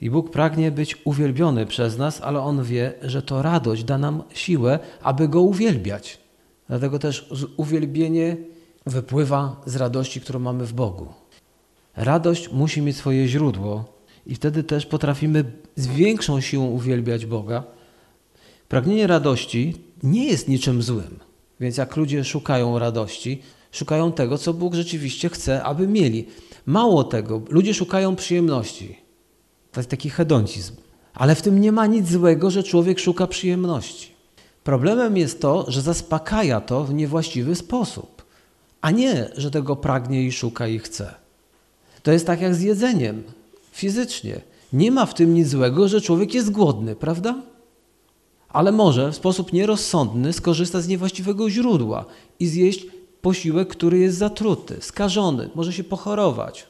I 0.00 0.10
Bóg 0.10 0.30
pragnie 0.30 0.70
być 0.70 0.96
uwielbiony 1.04 1.66
przez 1.66 1.98
nas, 1.98 2.20
ale 2.20 2.40
On 2.40 2.64
wie, 2.64 2.92
że 3.02 3.22
to 3.22 3.42
radość 3.42 3.84
da 3.84 3.98
nam 3.98 4.22
siłę, 4.34 4.78
aby 5.02 5.28
Go 5.28 5.40
uwielbiać. 5.40 6.18
Dlatego 6.68 6.98
też 6.98 7.28
uwielbienie 7.56 8.36
wypływa 8.86 9.60
z 9.66 9.76
radości, 9.76 10.20
którą 10.20 10.38
mamy 10.38 10.66
w 10.66 10.72
Bogu. 10.72 11.06
Radość 11.96 12.52
musi 12.52 12.82
mieć 12.82 12.96
swoje 12.96 13.28
źródło 13.28 13.84
i 14.26 14.34
wtedy 14.34 14.64
też 14.64 14.86
potrafimy 14.86 15.44
z 15.76 15.86
większą 15.86 16.40
siłą 16.40 16.66
uwielbiać 16.66 17.26
Boga. 17.26 17.64
Pragnienie 18.70 19.06
radości 19.06 19.74
nie 20.02 20.24
jest 20.24 20.48
niczym 20.48 20.82
złym. 20.82 21.18
Więc 21.60 21.76
jak 21.76 21.96
ludzie 21.96 22.24
szukają 22.24 22.78
radości, 22.78 23.42
szukają 23.72 24.12
tego, 24.12 24.38
co 24.38 24.54
Bóg 24.54 24.74
rzeczywiście 24.74 25.28
chce, 25.28 25.62
aby 25.62 25.86
mieli. 25.88 26.26
Mało 26.66 27.04
tego, 27.04 27.42
ludzie 27.48 27.74
szukają 27.74 28.16
przyjemności. 28.16 28.98
To 29.72 29.80
jest 29.80 29.90
taki 29.90 30.10
hedoncizm. 30.10 30.74
Ale 31.14 31.34
w 31.34 31.42
tym 31.42 31.60
nie 31.60 31.72
ma 31.72 31.86
nic 31.86 32.08
złego, 32.08 32.50
że 32.50 32.62
człowiek 32.62 32.98
szuka 32.98 33.26
przyjemności. 33.26 34.08
Problemem 34.64 35.16
jest 35.16 35.40
to, 35.40 35.64
że 35.68 35.82
zaspokaja 35.82 36.60
to 36.60 36.84
w 36.84 36.94
niewłaściwy 36.94 37.54
sposób, 37.54 38.22
a 38.80 38.90
nie, 38.90 39.30
że 39.36 39.50
tego 39.50 39.76
pragnie 39.76 40.24
i 40.24 40.32
szuka 40.32 40.68
i 40.68 40.78
chce. 40.78 41.14
To 42.02 42.12
jest 42.12 42.26
tak 42.26 42.40
jak 42.40 42.54
z 42.54 42.60
jedzeniem 42.60 43.22
fizycznie. 43.72 44.40
Nie 44.72 44.90
ma 44.90 45.06
w 45.06 45.14
tym 45.14 45.34
nic 45.34 45.48
złego, 45.48 45.88
że 45.88 46.00
człowiek 46.00 46.34
jest 46.34 46.50
głodny, 46.50 46.96
prawda? 46.96 47.50
Ale 48.52 48.72
może 48.72 49.12
w 49.12 49.16
sposób 49.16 49.52
nierozsądny 49.52 50.32
skorzysta 50.32 50.80
z 50.80 50.88
niewłaściwego 50.88 51.50
źródła 51.50 52.04
i 52.40 52.46
zjeść 52.46 52.86
posiłek, 53.22 53.68
który 53.68 53.98
jest 53.98 54.18
zatruty, 54.18 54.76
skażony, 54.80 55.50
może 55.54 55.72
się 55.72 55.84
pochorować. 55.84 56.66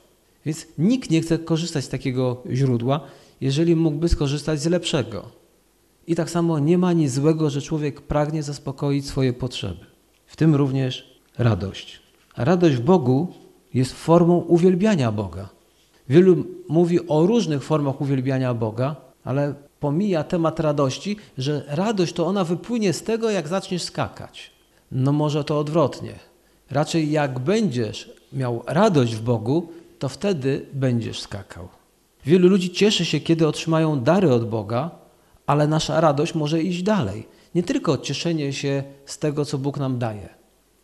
Więc 0.46 0.66
nikt 0.78 1.10
nie 1.10 1.20
chce 1.20 1.38
korzystać 1.38 1.84
z 1.84 1.88
takiego 1.88 2.42
źródła, 2.50 3.00
jeżeli 3.40 3.76
mógłby 3.76 4.08
skorzystać 4.08 4.60
z 4.60 4.66
lepszego. 4.66 5.28
I 6.06 6.14
tak 6.14 6.30
samo 6.30 6.58
nie 6.58 6.78
ma 6.78 6.92
nic 6.92 7.12
złego, 7.12 7.50
że 7.50 7.62
człowiek 7.62 8.00
pragnie 8.00 8.42
zaspokoić 8.42 9.06
swoje 9.06 9.32
potrzeby. 9.32 9.86
W 10.26 10.36
tym 10.36 10.54
również 10.54 11.20
radość. 11.38 12.00
Radość 12.36 12.76
w 12.76 12.80
Bogu 12.80 13.28
jest 13.74 13.92
formą 13.92 14.38
uwielbiania 14.38 15.12
Boga. 15.12 15.48
Wielu 16.08 16.44
mówi 16.68 17.08
o 17.08 17.26
różnych 17.26 17.62
formach 17.62 18.00
uwielbiania 18.00 18.54
Boga, 18.54 18.96
ale 19.24 19.54
pomija 19.80 20.24
temat 20.24 20.60
radości, 20.60 21.16
że 21.38 21.64
radość 21.68 22.12
to 22.12 22.26
ona 22.26 22.44
wypłynie 22.44 22.92
z 22.92 23.02
tego, 23.02 23.30
jak 23.30 23.48
zaczniesz 23.48 23.82
skakać. 23.82 24.50
No 24.92 25.12
może 25.12 25.44
to 25.44 25.58
odwrotnie. 25.58 26.14
Raczej 26.70 27.10
jak 27.10 27.38
będziesz 27.38 28.12
miał 28.32 28.62
radość 28.66 29.14
w 29.14 29.22
Bogu, 29.22 29.68
to 29.98 30.08
wtedy 30.08 30.66
będziesz 30.72 31.20
skakał. 31.20 31.68
Wielu 32.26 32.48
ludzi 32.48 32.70
cieszy 32.70 33.04
się, 33.04 33.20
kiedy 33.20 33.46
otrzymają 33.46 34.00
dary 34.00 34.32
od 34.32 34.48
Boga, 34.48 34.90
ale 35.46 35.66
nasza 35.66 36.00
radość 36.00 36.34
może 36.34 36.62
iść 36.62 36.82
dalej. 36.82 37.28
Nie 37.54 37.62
tylko 37.62 37.98
cieszenie 37.98 38.52
się 38.52 38.82
z 39.06 39.18
tego, 39.18 39.44
co 39.44 39.58
Bóg 39.58 39.78
nam 39.78 39.98
daje. 39.98 40.28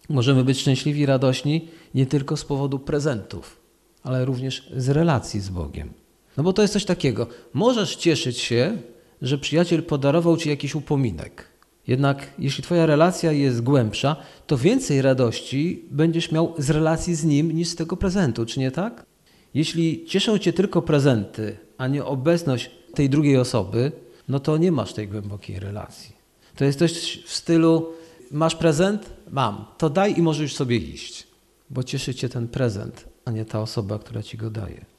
Możemy 0.08 0.44
być 0.44 0.60
szczęśliwi 0.60 1.00
i 1.00 1.06
radośni 1.06 1.68
nie 1.94 2.06
tylko 2.06 2.36
z 2.36 2.44
powodu 2.44 2.78
prezentów, 2.78 3.60
ale 4.02 4.24
również 4.24 4.70
z 4.76 4.88
relacji 4.88 5.40
z 5.40 5.48
Bogiem. 5.48 6.05
No 6.36 6.42
bo 6.42 6.52
to 6.52 6.62
jest 6.62 6.74
coś 6.74 6.84
takiego. 6.84 7.26
Możesz 7.52 7.96
cieszyć 7.96 8.38
się, 8.38 8.78
że 9.22 9.38
przyjaciel 9.38 9.82
podarował 9.82 10.36
ci 10.36 10.48
jakiś 10.48 10.74
upominek. 10.74 11.44
Jednak 11.86 12.30
jeśli 12.38 12.64
Twoja 12.64 12.86
relacja 12.86 13.32
jest 13.32 13.62
głębsza, 13.62 14.16
to 14.46 14.58
więcej 14.58 15.02
radości 15.02 15.84
będziesz 15.90 16.32
miał 16.32 16.54
z 16.58 16.70
relacji 16.70 17.14
z 17.14 17.24
nim 17.24 17.52
niż 17.52 17.68
z 17.68 17.76
tego 17.76 17.96
prezentu, 17.96 18.46
czy 18.46 18.60
nie 18.60 18.70
tak? 18.70 19.06
Jeśli 19.54 20.04
cieszą 20.06 20.38
Cię 20.38 20.52
tylko 20.52 20.82
prezenty, 20.82 21.56
a 21.78 21.88
nie 21.88 22.04
obecność 22.04 22.70
tej 22.94 23.10
drugiej 23.10 23.36
osoby, 23.36 23.92
no 24.28 24.40
to 24.40 24.56
nie 24.56 24.72
masz 24.72 24.92
tej 24.92 25.08
głębokiej 25.08 25.60
relacji. 25.60 26.16
To 26.56 26.64
jest 26.64 26.78
coś 26.78 27.22
w 27.24 27.34
stylu: 27.34 27.92
masz 28.30 28.54
prezent? 28.54 29.12
Mam, 29.30 29.64
to 29.78 29.90
daj 29.90 30.18
i 30.18 30.22
możesz 30.22 30.54
sobie 30.54 30.76
iść, 30.76 31.26
bo 31.70 31.82
cieszy 31.82 32.14
Cię 32.14 32.28
ten 32.28 32.48
prezent, 32.48 33.04
a 33.24 33.30
nie 33.30 33.44
ta 33.44 33.60
osoba, 33.60 33.98
która 33.98 34.22
Ci 34.22 34.36
go 34.36 34.50
daje. 34.50 34.95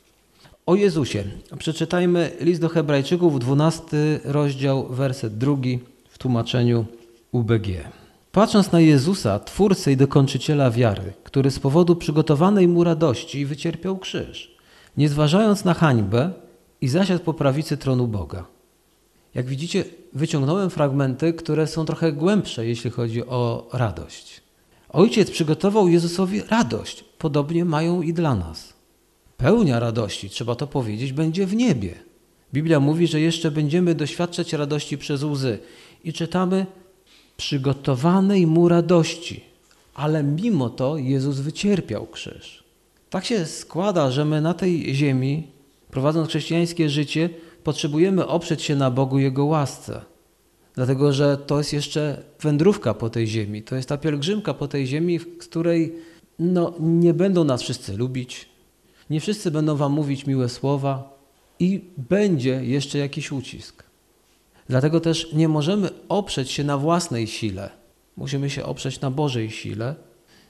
O 0.68 0.76
Jezusie. 0.76 1.24
Przeczytajmy 1.60 2.32
list 2.40 2.62
do 2.62 2.70
Hebrajczyków, 2.70 3.40
12 3.40 4.20
rozdział, 4.24 4.88
werset 4.90 5.38
drugi 5.38 5.80
w 6.10 6.18
tłumaczeniu 6.18 6.86
UBG. 7.32 7.68
Patrząc 8.32 8.72
na 8.72 8.80
Jezusa, 8.80 9.40
Twórcę 9.40 9.92
i 9.92 9.98
dokończyciela 9.98 10.72
wiary, 10.72 11.14
który 11.24 11.52
z 11.52 11.60
powodu 11.60 11.96
przygotowanej 11.96 12.68
mu 12.68 12.84
radości 12.84 13.46
wycierpiał 13.46 13.98
krzyż, 13.98 14.56
nie 14.98 15.10
zważając 15.10 15.66
na 15.66 15.74
hańbę 15.74 16.32
i 16.82 16.88
zasiadł 16.88 17.24
po 17.24 17.34
prawicy 17.34 17.78
tronu 17.78 18.08
Boga. 18.08 18.46
Jak 19.36 19.46
widzicie, 19.46 19.84
wyciągnąłem 20.14 20.70
fragmenty, 20.70 21.34
które 21.34 21.68
są 21.68 21.86
trochę 21.86 22.12
głębsze, 22.12 22.66
jeśli 22.66 22.90
chodzi 22.92 23.26
o 23.26 23.70
radość. 23.74 24.42
Ojciec 24.90 25.32
przygotował 25.32 25.88
Jezusowi 25.88 26.42
radość, 26.42 27.04
podobnie 27.18 27.66
mają 27.66 28.02
i 28.02 28.14
dla 28.14 28.36
nas. 28.36 28.77
Pełnia 29.38 29.80
radości, 29.80 30.30
trzeba 30.30 30.56
to 30.56 30.68
powiedzieć, 30.68 31.14
będzie 31.14 31.46
w 31.46 31.56
niebie. 31.56 31.94
Biblia 32.54 32.80
mówi, 32.80 33.08
że 33.08 33.22
jeszcze 33.22 33.52
będziemy 33.52 33.96
doświadczać 33.96 34.54
radości 34.54 34.98
przez 34.98 35.24
łzy. 35.24 35.60
I 36.04 36.14
czytamy, 36.14 36.66
przygotowanej 37.38 38.48
mu 38.48 38.68
radości, 38.70 39.44
ale 39.94 40.24
mimo 40.24 40.70
to 40.70 40.98
Jezus 40.98 41.40
wycierpiał 41.40 42.08
krzyż. 42.08 42.64
Tak 43.10 43.26
się 43.26 43.46
składa, 43.46 44.12
że 44.12 44.26
my 44.26 44.42
na 44.42 44.54
tej 44.54 44.96
ziemi, 44.96 45.48
prowadząc 45.92 46.30
chrześcijańskie 46.30 46.90
życie, 46.90 47.30
potrzebujemy 47.64 48.28
oprzeć 48.28 48.62
się 48.64 48.76
na 48.76 48.92
Bogu 48.92 49.20
Jego 49.20 49.46
łasce. 49.46 50.02
Dlatego, 50.76 51.14
że 51.14 51.38
to 51.38 51.58
jest 51.58 51.74
jeszcze 51.74 52.24
wędrówka 52.42 52.94
po 52.94 53.10
tej 53.10 53.28
ziemi. 53.28 53.64
To 53.64 53.76
jest 53.76 53.90
ta 53.90 53.98
pielgrzymka 53.98 54.54
po 54.54 54.68
tej 54.68 54.88
ziemi, 54.88 55.20
w 55.20 55.38
której 55.38 55.96
no, 56.40 56.74
nie 56.80 57.14
będą 57.14 57.44
nas 57.44 57.62
wszyscy 57.62 57.98
lubić, 57.98 58.50
nie 59.10 59.20
wszyscy 59.20 59.52
będą 59.52 59.76
wam 59.76 59.92
mówić 59.92 60.26
miłe 60.26 60.50
słowa 60.50 61.18
i 61.60 61.82
będzie 61.98 62.66
jeszcze 62.66 62.98
jakiś 62.98 63.32
ucisk. 63.32 63.84
Dlatego 64.70 65.00
też 65.00 65.34
nie 65.34 65.48
możemy 65.48 65.90
oprzeć 66.10 66.52
się 66.52 66.64
na 66.64 66.78
własnej 66.78 67.28
sile. 67.28 67.70
Musimy 68.18 68.50
się 68.50 68.66
oprzeć 68.66 69.02
na 69.02 69.12
Bożej 69.12 69.52
sile, 69.52 69.96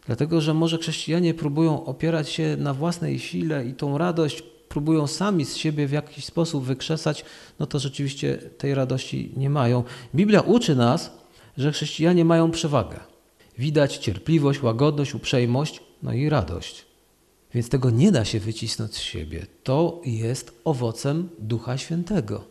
dlatego 0.06 0.42
że 0.42 0.54
może 0.54 0.78
chrześcijanie 0.78 1.34
próbują 1.34 1.86
opierać 1.86 2.30
się 2.30 2.58
na 2.60 2.74
własnej 2.74 3.20
sile 3.20 3.66
i 3.66 3.74
tą 3.74 3.98
radość 3.98 4.44
próbują 4.70 5.08
sami 5.08 5.46
z 5.46 5.56
siebie 5.56 5.88
w 5.88 5.92
jakiś 5.92 6.26
sposób 6.26 6.64
wykrzesać, 6.64 7.26
no 7.60 7.66
to 7.66 7.80
rzeczywiście 7.80 8.38
tej 8.38 8.76
radości 8.76 9.32
nie 9.38 9.50
mają. 9.50 9.84
Biblia 10.16 10.42
uczy 10.42 10.76
nas, 10.76 11.12
że 11.58 11.72
chrześcijanie 11.72 12.26
mają 12.26 12.52
przewagę. 12.52 13.00
Widać 13.58 13.98
cierpliwość, 13.98 14.64
łagodność, 14.64 15.16
uprzejmość, 15.16 15.82
no 16.04 16.14
i 16.14 16.30
radość. 16.30 16.87
Więc 17.54 17.70
tego 17.70 17.90
nie 17.90 18.12
da 18.12 18.26
się 18.26 18.40
wycisnąć 18.40 18.96
z 18.96 19.00
siebie. 19.00 19.46
To 19.64 20.02
jest 20.06 20.62
owocem 20.64 21.30
Ducha 21.40 21.78
Świętego. 21.78 22.44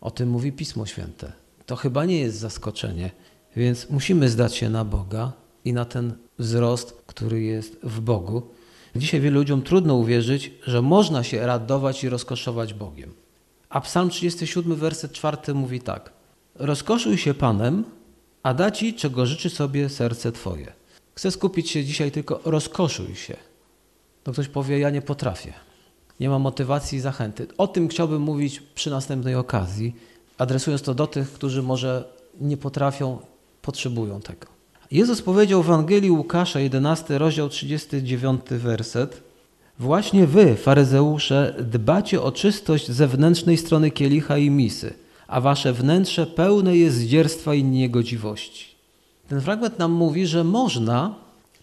O 0.00 0.10
tym 0.10 0.28
mówi 0.28 0.52
Pismo 0.52 0.86
Święte. 0.86 1.32
To 1.66 1.76
chyba 1.76 2.04
nie 2.04 2.18
jest 2.18 2.38
zaskoczenie, 2.38 3.10
więc 3.56 3.90
musimy 3.90 4.28
zdać 4.28 4.56
się 4.56 4.70
na 4.70 4.84
Boga 4.84 5.32
i 5.64 5.72
na 5.72 5.84
ten 5.84 6.12
wzrost, 6.38 7.02
który 7.06 7.42
jest 7.42 7.76
w 7.82 8.00
Bogu. 8.00 8.42
Dzisiaj 8.96 9.20
wielu 9.20 9.38
ludziom 9.38 9.62
trudno 9.62 9.94
uwierzyć, 9.94 10.50
że 10.66 10.82
można 10.82 11.24
się 11.24 11.46
radować 11.46 12.04
i 12.04 12.08
rozkoszować 12.08 12.74
Bogiem. 12.74 13.12
A 13.68 13.80
Psalm 13.80 14.10
37, 14.10 14.76
werset 14.76 15.12
4 15.12 15.54
mówi 15.54 15.80
tak: 15.80 16.12
Rozkoszuj 16.54 17.18
się 17.18 17.34
Panem, 17.34 17.84
a 18.42 18.54
da 18.54 18.70
ci, 18.70 18.94
czego 18.94 19.26
życzy 19.26 19.50
sobie 19.50 19.88
serce 19.88 20.32
Twoje. 20.32 20.72
Chcę 21.14 21.30
skupić 21.30 21.70
się 21.70 21.84
dzisiaj 21.84 22.10
tylko 22.10 22.40
rozkoszuj 22.44 23.14
się. 23.14 23.36
To 24.24 24.32
ktoś 24.32 24.48
powie, 24.48 24.78
ja 24.78 24.90
nie 24.90 25.02
potrafię. 25.02 25.52
Nie 26.20 26.28
mam 26.28 26.42
motywacji 26.42 26.98
i 26.98 27.00
zachęty. 27.00 27.46
O 27.58 27.66
tym 27.68 27.88
chciałbym 27.88 28.22
mówić 28.22 28.62
przy 28.74 28.90
następnej 28.90 29.34
okazji, 29.34 29.96
adresując 30.38 30.82
to 30.82 30.94
do 30.94 31.06
tych, 31.06 31.32
którzy 31.32 31.62
może 31.62 32.04
nie 32.40 32.56
potrafią, 32.56 33.18
potrzebują 33.62 34.20
tego. 34.20 34.46
Jezus 34.90 35.22
powiedział 35.22 35.62
w 35.62 35.66
Ewangelii 35.66 36.10
Łukasza, 36.10 36.60
11 36.60 37.18
rozdział 37.18 37.48
39 37.48 38.40
werset. 38.50 39.22
Właśnie 39.78 40.26
wy, 40.26 40.56
faryzeusze, 40.56 41.54
dbacie 41.60 42.22
o 42.22 42.32
czystość 42.32 42.90
zewnętrznej 42.90 43.56
strony 43.56 43.90
kielicha 43.90 44.38
i 44.38 44.50
misy, 44.50 44.94
a 45.26 45.40
wasze 45.40 45.72
wnętrze 45.72 46.26
pełne 46.26 46.76
jest 46.76 46.96
zdzierstwa 46.96 47.54
i 47.54 47.64
niegodziwości. 47.64 48.66
Ten 49.28 49.40
fragment 49.40 49.78
nam 49.78 49.92
mówi, 49.92 50.26
że 50.26 50.44
można 50.44 51.14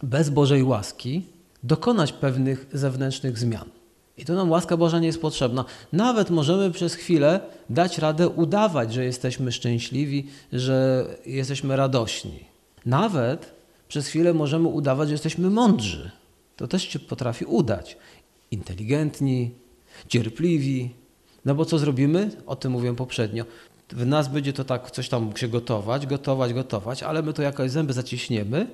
bez 0.03 0.29
Bożej 0.29 0.63
łaski 0.63 1.21
dokonać 1.67 2.13
pewnych 2.13 2.67
zewnętrznych 2.74 3.38
zmian. 3.38 3.69
I 4.17 4.25
tu 4.25 4.33
nam 4.33 4.51
łaska 4.51 4.77
Boża 4.77 5.00
nie 5.00 5.07
jest 5.07 5.21
potrzebna. 5.21 5.65
Nawet 5.93 6.29
możemy 6.29 6.71
przez 6.71 6.93
chwilę 6.93 7.39
dać 7.69 7.97
radę 7.97 8.29
udawać, 8.29 8.93
że 8.93 9.05
jesteśmy 9.05 9.51
szczęśliwi, 9.51 10.27
że 10.53 11.05
jesteśmy 11.25 11.75
radośni. 11.75 12.39
Nawet 12.86 13.51
przez 13.88 14.07
chwilę 14.07 14.33
możemy 14.33 14.67
udawać, 14.67 15.07
że 15.07 15.13
jesteśmy 15.13 15.50
mądrzy. 15.50 16.12
To 16.55 16.67
też 16.67 16.89
się 16.89 17.00
potrafi 17.00 17.45
udać. 17.45 17.97
Inteligentni, 18.51 19.51
cierpliwi. 20.07 20.89
No 21.45 21.55
bo 21.55 21.65
co 21.65 21.79
zrobimy? 21.79 22.31
O 22.45 22.55
tym 22.55 22.71
mówiłem 22.71 22.95
poprzednio. 22.95 23.45
W 23.89 24.05
nas 24.05 24.27
będzie 24.27 24.53
to 24.53 24.63
tak 24.63 24.91
coś 24.91 25.09
tam 25.09 25.38
się 25.38 25.47
gotować, 25.47 26.07
gotować, 26.07 26.53
gotować, 26.53 27.03
ale 27.03 27.21
my 27.21 27.33
to 27.33 27.41
jakoś 27.41 27.71
zęby 27.71 27.93
zaciśniemy, 27.93 28.67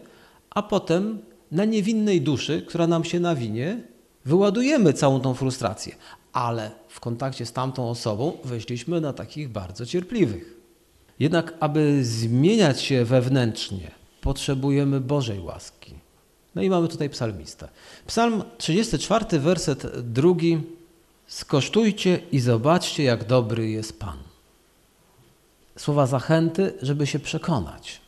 a 0.50 0.62
potem 0.62 1.20
na 1.54 1.66
niewinnej 1.66 2.22
duszy, 2.22 2.64
która 2.68 2.88
nam 2.88 3.04
się 3.04 3.20
nawinie, 3.20 3.84
wyładujemy 4.26 4.94
całą 4.94 5.20
tą 5.20 5.34
frustrację. 5.34 5.96
Ale 6.34 6.72
w 6.88 7.00
kontakcie 7.00 7.46
z 7.46 7.54
tamtą 7.54 7.90
osobą 7.90 8.38
weszliśmy 8.44 9.02
na 9.02 9.14
takich 9.14 9.50
bardzo 9.50 9.86
cierpliwych. 9.86 10.54
Jednak, 11.20 11.54
aby 11.60 12.06
zmieniać 12.06 12.82
się 12.82 13.06
wewnętrznie, 13.06 13.92
potrzebujemy 14.22 15.00
Bożej 15.02 15.40
łaski. 15.40 15.94
No 16.56 16.62
i 16.62 16.70
mamy 16.70 16.88
tutaj 16.88 17.10
psalmistę. 17.10 17.70
Psalm 18.08 18.44
34, 18.58 19.40
werset 19.40 20.00
drugi. 20.12 20.62
Skosztujcie 21.28 22.20
i 22.32 22.40
zobaczcie, 22.40 23.04
jak 23.04 23.24
dobry 23.28 23.70
jest 23.70 24.00
Pan. 24.00 24.18
Słowa 25.78 26.08
zachęty, 26.08 26.74
żeby 26.82 27.08
się 27.08 27.20
przekonać. 27.20 28.02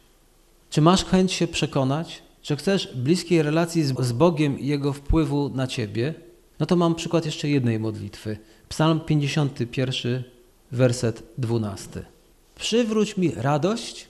Czy 0.70 0.82
masz 0.82 1.06
chęć 1.06 1.34
się 1.34 1.48
przekonać? 1.48 2.25
Czy 2.46 2.56
chcesz 2.56 2.96
bliskiej 2.96 3.42
relacji 3.42 3.84
z 3.84 4.12
Bogiem 4.12 4.60
i 4.60 4.68
Jego 4.68 4.94
wpływu 4.94 5.50
na 5.50 5.68
Ciebie? 5.68 6.14
No 6.60 6.66
to 6.66 6.76
mam 6.76 6.96
przykład 6.96 7.26
jeszcze 7.26 7.50
jednej 7.50 7.80
modlitwy. 7.80 8.38
Psalm 8.70 9.00
51, 9.00 10.24
werset 10.72 11.24
12. 11.38 12.06
Przywróć 12.56 13.18
mi 13.18 13.32
radość 13.32 14.08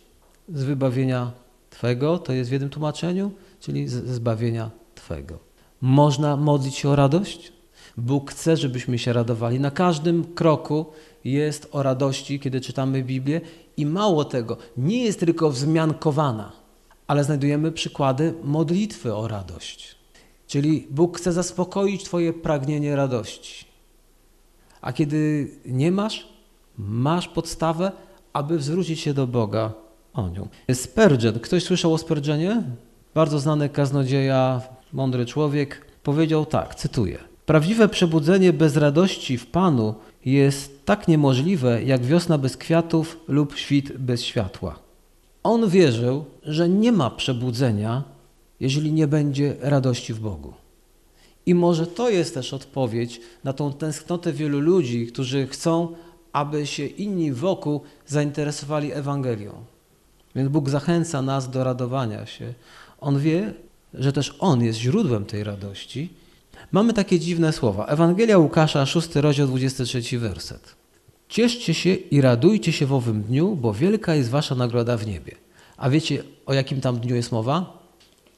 z 0.54 0.64
wybawienia 0.64 1.32
Twego, 1.70 2.18
to 2.18 2.34
jest 2.34 2.50
w 2.50 2.54
jednym 2.54 2.70
tłumaczeniu, 2.70 3.32
czyli 3.60 3.88
z 3.88 4.06
zbawienia 4.06 4.72
Twego. 4.96 5.40
Można 5.82 6.38
modlić 6.38 6.76
się 6.76 6.90
o 6.90 6.96
radość? 6.96 7.52
Bóg 7.98 8.32
chce, 8.32 8.58
żebyśmy 8.58 9.00
się 9.00 9.14
radowali. 9.14 9.60
Na 9.60 9.72
każdym 9.72 10.34
kroku 10.34 10.86
jest 11.24 11.70
o 11.72 11.84
radości, 11.84 12.40
kiedy 12.40 12.62
czytamy 12.62 13.04
Biblię 13.04 13.42
i 13.78 13.86
mało 13.86 14.26
tego, 14.26 14.58
nie 14.78 15.04
jest 15.04 15.20
tylko 15.20 15.50
wzmiankowana, 15.50 16.65
ale 17.08 17.24
znajdujemy 17.24 17.72
przykłady 17.72 18.34
modlitwy 18.44 19.16
o 19.16 19.28
radość. 19.28 19.96
Czyli 20.48 20.88
Bóg 20.90 21.18
chce 21.18 21.34
zaspokoić 21.34 22.04
Twoje 22.04 22.34
pragnienie 22.34 22.96
radości. 22.96 23.66
A 24.82 24.94
kiedy 24.94 25.52
nie 25.66 25.92
masz, 25.92 26.28
masz 26.78 27.28
podstawę, 27.28 27.92
aby 28.34 28.60
zwrócić 28.60 29.00
się 29.00 29.14
do 29.14 29.28
Boga 29.28 29.74
o 30.14 30.30
nią. 30.30 30.48
Spurgeon, 30.74 31.40
ktoś 31.40 31.64
słyszał 31.64 31.94
o 31.94 31.98
Spurgeonie? 31.98 32.64
Bardzo 33.14 33.40
znany 33.40 33.70
kaznodzieja, 33.70 34.62
mądry 34.94 35.26
człowiek, 35.26 35.86
powiedział 36.04 36.46
tak, 36.46 36.76
cytuję. 36.76 37.18
Prawdziwe 37.46 37.90
przebudzenie 37.90 38.54
bez 38.54 38.78
radości 38.78 39.38
w 39.38 39.48
Panu 39.48 39.96
jest 40.26 40.86
tak 40.86 41.08
niemożliwe, 41.08 41.84
jak 41.84 42.06
wiosna 42.06 42.38
bez 42.38 42.58
kwiatów 42.58 43.20
lub 43.28 43.56
świt 43.58 43.98
bez 43.98 44.24
światła. 44.24 44.85
On 45.46 45.70
wierzył, 45.70 46.26
że 46.44 46.70
nie 46.70 46.92
ma 46.92 47.10
przebudzenia, 47.10 48.04
jeżeli 48.60 48.94
nie 48.94 49.08
będzie 49.08 49.56
radości 49.62 50.14
w 50.14 50.20
Bogu. 50.20 50.54
I 51.46 51.56
może 51.56 51.88
to 51.88 52.10
jest 52.10 52.34
też 52.34 52.54
odpowiedź 52.54 53.22
na 53.44 53.54
tą 53.54 53.74
tęsknotę 53.74 54.34
wielu 54.34 54.60
ludzi, 54.60 55.08
którzy 55.08 55.48
chcą, 55.48 55.96
aby 56.32 56.68
się 56.68 56.86
inni 56.86 57.32
wokół 57.32 57.82
zainteresowali 58.08 58.92
Ewangelią. 58.92 59.52
Więc 60.36 60.50
Bóg 60.50 60.70
zachęca 60.70 61.22
nas 61.22 61.50
do 61.50 61.64
radowania 61.64 62.26
się. 62.26 62.54
On 63.00 63.20
wie, 63.20 63.54
że 63.94 64.14
też 64.14 64.36
On 64.40 64.64
jest 64.64 64.80
źródłem 64.80 65.26
tej 65.26 65.44
radości. 65.44 66.10
Mamy 66.72 66.94
takie 66.94 67.20
dziwne 67.20 67.54
słowa. 67.54 67.86
Ewangelia 67.86 68.38
Łukasza, 68.38 68.86
6 68.86 69.16
rozdział, 69.16 69.48
23 69.48 70.20
werset. 70.20 70.85
Cieszcie 71.30 71.74
się 71.74 71.94
i 71.94 72.22
radujcie 72.22 72.72
się 72.72 72.86
w 72.86 72.94
owym 72.94 73.24
dniu, 73.24 73.56
bo 73.56 73.74
wielka 73.74 74.16
jest 74.16 74.30
wasza 74.30 74.56
nagroda 74.56 74.98
w 74.98 75.08
niebie. 75.08 75.36
A 75.78 75.90
wiecie, 75.90 76.24
o 76.46 76.54
jakim 76.54 76.82
tam 76.82 77.00
dniu 77.00 77.16
jest 77.16 77.32
mowa? 77.32 77.84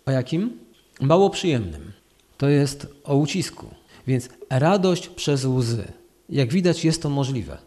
O 0.06 0.12
jakim? 0.12 0.60
Mało 1.02 1.30
przyjemnym. 1.30 1.92
To 2.38 2.50
jest 2.50 2.88
o 3.04 3.16
ucisku. 3.16 3.66
Więc 4.08 4.30
radość 4.50 5.08
przez 5.08 5.46
łzy. 5.46 5.88
Jak 6.30 6.54
widać, 6.54 6.86
jest 6.86 7.02
to 7.02 7.10
możliwe. 7.10 7.58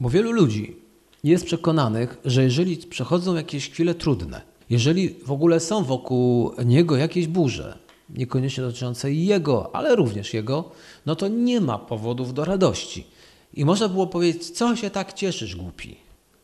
Bo 0.00 0.10
wielu 0.10 0.32
ludzi 0.32 0.76
jest 1.24 1.44
przekonanych, 1.44 2.16
że 2.24 2.42
jeżeli 2.42 2.76
przechodzą 2.76 3.34
jakieś 3.34 3.70
chwile 3.70 3.94
trudne, 3.94 4.40
jeżeli 4.70 5.08
w 5.08 5.32
ogóle 5.32 5.60
są 5.60 5.84
wokół 5.84 6.52
niego 6.64 6.96
jakieś 6.96 7.26
burze, 7.26 7.78
niekoniecznie 8.10 8.64
dotyczące 8.64 9.12
jego, 9.12 9.76
ale 9.76 9.96
również 9.96 10.34
jego, 10.34 10.70
no 11.06 11.16
to 11.16 11.28
nie 11.28 11.60
ma 11.60 11.78
powodów 11.78 12.34
do 12.34 12.44
radości. 12.44 13.06
I 13.56 13.64
można 13.64 13.88
było 13.88 14.06
powiedzieć, 14.06 14.50
co 14.50 14.76
się 14.76 14.90
tak 14.90 15.12
cieszysz, 15.12 15.56
głupi? 15.56 15.96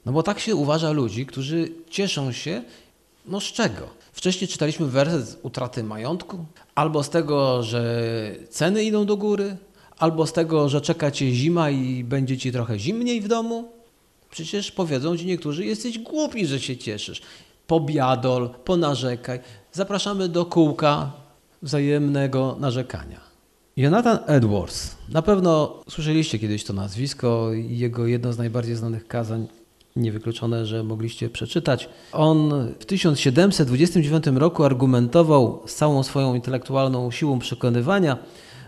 No 0.07 0.13
bo 0.13 0.23
tak 0.23 0.41
się 0.41 0.55
uważa 0.55 0.91
ludzi, 0.91 1.27
którzy 1.27 1.73
cieszą 1.91 2.33
się, 2.33 2.63
no 3.27 3.41
z 3.41 3.45
czego? 3.45 3.89
Wcześniej 4.13 4.49
czytaliśmy 4.49 4.87
werset 4.87 5.29
z 5.29 5.37
utraty 5.43 5.85
majątku, 5.85 6.45
albo 6.75 7.03
z 7.03 7.11
tego, 7.11 7.63
że 7.63 8.35
ceny 8.51 8.85
idą 8.85 9.07
do 9.07 9.17
góry, 9.17 9.57
albo 9.99 10.27
z 10.27 10.33
tego, 10.33 10.69
że 10.69 10.81
czeka 10.81 11.11
cię 11.11 11.33
zima 11.33 11.71
i 11.71 12.05
będzie 12.05 12.39
ci 12.39 12.53
trochę 12.53 12.79
zimniej 12.79 13.21
w 13.21 13.29
domu. 13.29 13.73
Przecież 14.31 14.73
powiedzą 14.73 15.17
ci 15.17 15.27
niektórzy, 15.27 15.65
jesteś 15.65 15.99
głupi, 15.99 16.47
że 16.47 16.61
się 16.61 16.77
cieszysz. 16.77 17.23
Pobiadol, 17.67 18.51
ponarzekaj. 18.65 19.41
Zapraszamy 19.73 20.29
do 20.29 20.45
kółka 20.47 21.13
wzajemnego 21.63 22.57
narzekania. 22.61 23.30
Jonathan 23.81 24.19
Edwards. 24.27 24.97
Na 25.09 25.23
pewno 25.23 25.81
słyszeliście 25.89 26.39
kiedyś 26.39 26.65
to 26.65 26.73
nazwisko 26.73 27.53
i 27.53 27.79
jego 27.79 28.07
jedno 28.07 28.33
z 28.33 28.39
najbardziej 28.39 28.77
znanych 28.77 29.07
kazań 29.07 29.47
niewykluczone, 29.97 30.67
że 30.67 30.85
mogliście 30.85 31.31
przeczytać. 31.31 31.89
On 32.13 32.69
w 32.81 32.85
1729 32.85 34.25
roku 34.27 34.65
argumentował 34.65 35.63
z 35.67 35.75
całą 35.75 36.03
swoją 36.03 36.35
intelektualną 36.35 37.11
siłą 37.11 37.39
przekonywania, 37.39 38.19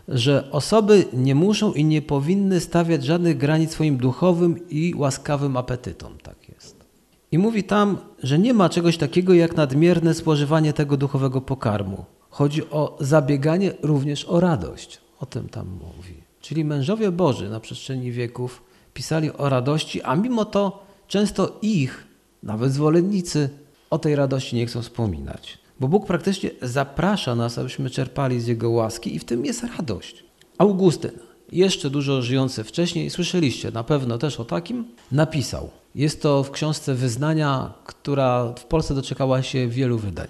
że 0.08 0.50
osoby 0.50 1.04
nie 1.12 1.34
muszą 1.34 1.72
i 1.72 1.84
nie 1.84 2.02
powinny 2.02 2.60
stawiać 2.60 3.04
żadnych 3.04 3.36
granic 3.36 3.70
swoim 3.70 3.96
duchowym 3.96 4.68
i 4.68 4.94
łaskawym 4.96 5.56
apetytom. 5.56 6.12
Tak 6.22 6.48
jest. 6.48 6.84
I 7.32 7.38
mówi 7.38 7.64
tam, 7.64 7.98
że 8.22 8.38
nie 8.38 8.54
ma 8.54 8.68
czegoś 8.68 8.98
takiego 8.98 9.34
jak 9.34 9.56
nadmierne 9.56 10.14
spożywanie 10.14 10.72
tego 10.72 10.96
duchowego 10.96 11.40
pokarmu. 11.40 12.04
Chodzi 12.30 12.70
o 12.70 12.96
zabieganie 13.00 13.72
również 13.82 14.24
o 14.24 14.40
radość. 14.40 15.01
O 15.22 15.26
tym 15.26 15.48
tam 15.48 15.66
mówi. 15.68 16.14
Czyli 16.40 16.64
mężowie 16.64 17.12
Boży 17.12 17.50
na 17.50 17.60
przestrzeni 17.60 18.12
wieków 18.12 18.62
pisali 18.94 19.32
o 19.32 19.48
radości, 19.48 20.02
a 20.02 20.16
mimo 20.16 20.44
to 20.44 20.86
często 21.08 21.58
ich, 21.62 22.06
nawet 22.42 22.72
zwolennicy, 22.72 23.50
o 23.90 23.98
tej 23.98 24.16
radości 24.16 24.56
nie 24.56 24.66
chcą 24.66 24.82
wspominać. 24.82 25.58
Bo 25.80 25.88
Bóg 25.88 26.06
praktycznie 26.06 26.50
zaprasza 26.62 27.34
nas, 27.34 27.58
abyśmy 27.58 27.90
czerpali 27.90 28.40
z 28.40 28.46
Jego 28.46 28.70
łaski 28.70 29.14
i 29.14 29.18
w 29.18 29.24
tym 29.24 29.44
jest 29.44 29.64
radość. 29.78 30.24
Augustyn, 30.58 31.12
jeszcze 31.52 31.90
dużo 31.90 32.22
żyjący 32.22 32.64
wcześniej, 32.64 33.10
słyszeliście 33.10 33.70
na 33.70 33.84
pewno 33.84 34.18
też 34.18 34.40
o 34.40 34.44
takim, 34.44 34.84
napisał. 35.12 35.70
Jest 35.94 36.22
to 36.22 36.42
w 36.42 36.50
książce 36.50 36.94
Wyznania, 36.94 37.74
która 37.86 38.54
w 38.58 38.64
Polsce 38.64 38.94
doczekała 38.94 39.42
się 39.42 39.68
wielu 39.68 39.98
wydań. 39.98 40.28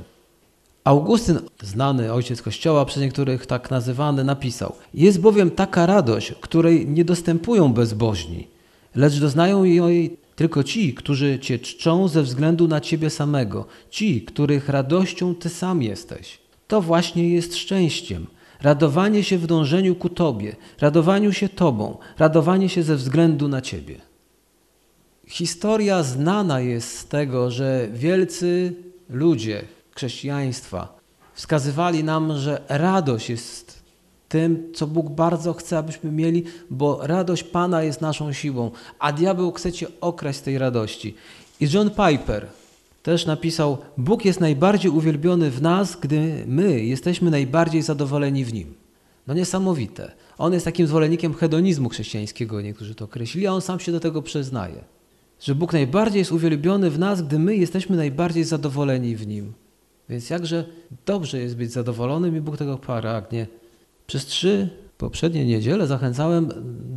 Augustyn, 0.85 1.39
znany 1.63 2.13
ojciec 2.13 2.43
Kościoła, 2.43 2.85
przez 2.85 3.03
niektórych 3.03 3.47
tak 3.47 3.71
nazywany, 3.71 4.25
napisał: 4.25 4.75
Jest 4.95 5.21
bowiem 5.21 5.51
taka 5.51 5.87
radość, 5.87 6.35
której 6.41 6.87
nie 6.89 7.05
dostępują 7.05 7.73
bezbożni, 7.73 8.47
lecz 8.95 9.21
doznają 9.21 9.65
jej 9.65 10.17
tylko 10.37 10.65
ci, 10.65 10.95
którzy 10.95 11.39
Cię 11.39 11.59
czczą 11.59 12.09
ze 12.09 12.23
względu 12.23 12.69
na 12.69 12.81
Ciebie 12.81 13.11
samego, 13.11 13.67
ci, 13.91 14.23
których 14.23 14.69
radością 14.69 15.35
Ty 15.35 15.49
sam 15.49 15.83
jesteś. 15.83 16.39
To 16.69 16.81
właśnie 16.81 17.29
jest 17.29 17.57
szczęściem. 17.57 18.27
Radowanie 18.61 19.25
się 19.25 19.39
w 19.39 19.47
dążeniu 19.47 19.95
ku 19.95 20.09
Tobie, 20.09 20.57
radowaniu 20.81 21.33
się 21.33 21.49
Tobą, 21.49 21.99
radowanie 22.19 22.69
się 22.69 22.83
ze 22.83 22.97
względu 22.97 23.49
na 23.49 23.61
Ciebie. 23.61 23.97
Historia 25.27 26.03
znana 26.03 26.61
jest 26.61 26.99
z 26.99 27.07
tego, 27.07 27.51
że 27.51 27.89
wielcy 27.93 28.75
ludzie 29.11 29.65
chrześcijaństwa 29.95 31.03
wskazywali 31.35 32.05
nam, 32.05 32.39
że 32.39 32.63
radość 32.69 33.31
jest 33.31 33.83
tym, 34.29 34.73
co 34.75 34.87
Bóg 34.87 35.11
bardzo 35.11 35.53
chce, 35.53 35.79
abyśmy 35.79 36.13
mieli, 36.13 36.45
bo 36.71 37.07
radość 37.07 37.45
Pana 37.45 37.83
jest 37.83 38.01
naszą 38.01 38.33
siłą, 38.33 38.71
a 38.99 39.13
diabeł 39.13 39.53
chce 39.53 39.73
cię 39.73 39.87
okraść 40.01 40.39
z 40.39 40.43
tej 40.43 40.59
radości. 40.59 41.15
I 41.61 41.69
John 41.73 41.91
Piper 41.91 42.47
też 43.03 43.27
napisał: 43.27 43.79
Bóg 43.99 44.25
jest 44.25 44.41
najbardziej 44.41 44.91
uwielbiony 44.91 45.51
w 45.51 45.63
nas, 45.63 45.97
gdy 46.01 46.45
my 46.47 46.85
jesteśmy 46.85 47.31
najbardziej 47.31 47.83
zadowoleni 47.83 48.45
w 48.45 48.55
nim. 48.55 48.75
No 49.27 49.35
niesamowite. 49.35 50.13
On 50.39 50.53
jest 50.53 50.65
takim 50.65 50.87
zwolennikiem 50.87 51.35
hedonizmu 51.35 51.89
chrześcijańskiego, 51.89 52.61
niektórzy 52.61 52.95
to 52.95 53.05
określili, 53.05 53.47
a 53.47 53.53
on 53.53 53.61
sam 53.61 53.81
się 53.81 53.93
do 53.93 54.01
tego 54.01 54.23
przyznaje. 54.23 54.85
Że 55.41 55.55
Bóg 55.55 55.73
najbardziej 55.73 56.19
jest 56.19 56.33
uwielbiony 56.33 56.91
w 56.91 56.99
nas, 56.99 57.23
gdy 57.23 57.39
my 57.39 57.57
jesteśmy 57.57 57.97
najbardziej 57.97 58.45
zadowoleni 58.45 59.17
w 59.17 59.27
Nim. 59.27 59.53
Więc 60.13 60.31
jakże 60.31 60.65
dobrze 61.07 61.39
jest 61.39 61.57
być 61.57 61.73
zadowolonym 61.73 62.37
i 62.37 62.41
Bóg 62.41 62.57
tego 62.57 62.79
pragnie. 62.79 63.47
Przez 64.07 64.27
trzy 64.27 64.69
poprzednie 64.99 65.47
niedziele 65.47 65.87
zachęcałem 65.87 66.49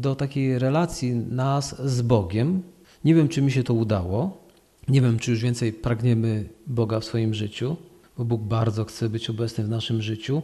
do 0.01 0.15
takiej 0.15 0.59
relacji 0.59 1.15
nas 1.15 1.81
z 1.85 2.01
Bogiem. 2.01 2.61
Nie 3.05 3.15
wiem, 3.15 3.27
czy 3.27 3.41
mi 3.41 3.51
się 3.51 3.63
to 3.63 3.73
udało. 3.73 4.47
Nie 4.87 5.01
wiem, 5.01 5.19
czy 5.19 5.31
już 5.31 5.41
więcej 5.41 5.73
pragniemy 5.73 6.49
Boga 6.67 6.99
w 6.99 7.05
swoim 7.05 7.33
życiu, 7.33 7.75
bo 8.17 8.25
Bóg 8.25 8.41
bardzo 8.41 8.85
chce 8.85 9.09
być 9.09 9.29
obecny 9.29 9.63
w 9.63 9.69
naszym 9.69 10.01
życiu, 10.01 10.41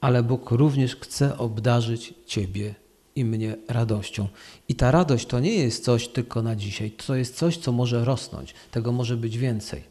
ale 0.00 0.22
Bóg 0.22 0.50
również 0.50 0.96
chce 0.96 1.38
obdarzyć 1.38 2.14
Ciebie 2.26 2.74
i 3.16 3.24
mnie 3.24 3.56
radością. 3.68 4.28
I 4.68 4.74
ta 4.74 4.90
radość 4.90 5.26
to 5.26 5.40
nie 5.40 5.54
jest 5.54 5.84
coś 5.84 6.08
tylko 6.08 6.42
na 6.42 6.56
dzisiaj, 6.56 6.90
to 6.90 7.14
jest 7.14 7.36
coś, 7.36 7.56
co 7.56 7.72
może 7.72 8.04
rosnąć, 8.04 8.54
tego 8.70 8.92
może 8.92 9.16
być 9.16 9.38
więcej. 9.38 9.82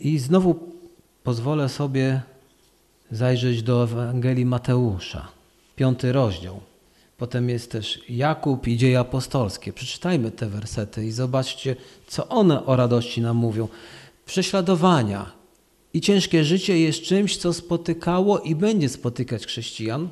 I 0.00 0.18
znowu 0.18 0.75
pozwolę 1.26 1.68
sobie 1.68 2.22
zajrzeć 3.10 3.62
do 3.62 3.84
Ewangelii 3.84 4.44
Mateusza, 4.44 5.28
piąty 5.76 6.12
rozdział. 6.12 6.60
Potem 7.18 7.48
jest 7.48 7.70
też 7.70 8.00
Jakub 8.08 8.68
i 8.68 8.76
dzieje 8.76 8.98
apostolskie. 8.98 9.72
Przeczytajmy 9.72 10.30
te 10.30 10.46
wersety 10.46 11.06
i 11.06 11.10
zobaczcie, 11.10 11.76
co 12.06 12.28
one 12.28 12.66
o 12.66 12.76
radości 12.76 13.20
nam 13.20 13.36
mówią. 13.36 13.68
Prześladowania 14.26 15.32
i 15.94 16.00
ciężkie 16.00 16.44
życie 16.44 16.80
jest 16.80 17.02
czymś, 17.02 17.36
co 17.36 17.52
spotykało 17.52 18.38
i 18.38 18.54
będzie 18.54 18.88
spotykać 18.88 19.46
chrześcijan, 19.46 20.08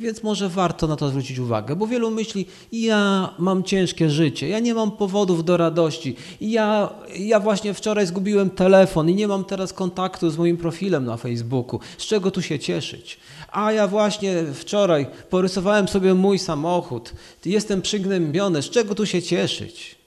więc 0.00 0.22
może 0.22 0.48
warto 0.48 0.86
na 0.86 0.96
to 0.96 1.08
zwrócić 1.08 1.38
uwagę, 1.38 1.76
bo 1.76 1.86
wielu 1.86 2.10
myśli, 2.10 2.46
ja 2.72 3.34
mam 3.38 3.62
ciężkie 3.62 4.10
życie, 4.10 4.48
ja 4.48 4.58
nie 4.58 4.74
mam 4.74 4.90
powodów 4.90 5.44
do 5.44 5.56
radości, 5.56 6.16
ja, 6.40 6.90
ja 7.18 7.40
właśnie 7.40 7.74
wczoraj 7.74 8.06
zgubiłem 8.06 8.50
telefon 8.50 9.10
i 9.10 9.14
nie 9.14 9.28
mam 9.28 9.44
teraz 9.44 9.72
kontaktu 9.72 10.30
z 10.30 10.38
moim 10.38 10.56
profilem 10.56 11.04
na 11.04 11.16
Facebooku, 11.16 11.80
z 11.98 12.06
czego 12.06 12.30
tu 12.30 12.42
się 12.42 12.58
cieszyć? 12.58 13.18
A 13.52 13.72
ja 13.72 13.88
właśnie 13.88 14.44
wczoraj 14.54 15.06
porysowałem 15.30 15.88
sobie 15.88 16.14
mój 16.14 16.38
samochód, 16.38 17.12
jestem 17.44 17.82
przygnębiony, 17.82 18.62
z 18.62 18.70
czego 18.70 18.94
tu 18.94 19.06
się 19.06 19.22
cieszyć? 19.22 20.02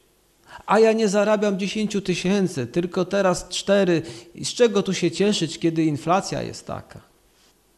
A 0.66 0.80
ja 0.80 0.94
nie 0.94 1.08
zarabiam 1.08 1.60
10 1.60 1.98
tysięcy, 2.04 2.68
tylko 2.68 3.06
teraz 3.06 3.50
4. 3.50 4.02
Z 4.44 4.54
czego 4.54 4.84
tu 4.84 4.94
się 4.94 5.12
cieszyć, 5.12 5.60
kiedy 5.60 5.84
inflacja 5.84 6.42
jest 6.42 6.68
taka? 6.68 7.02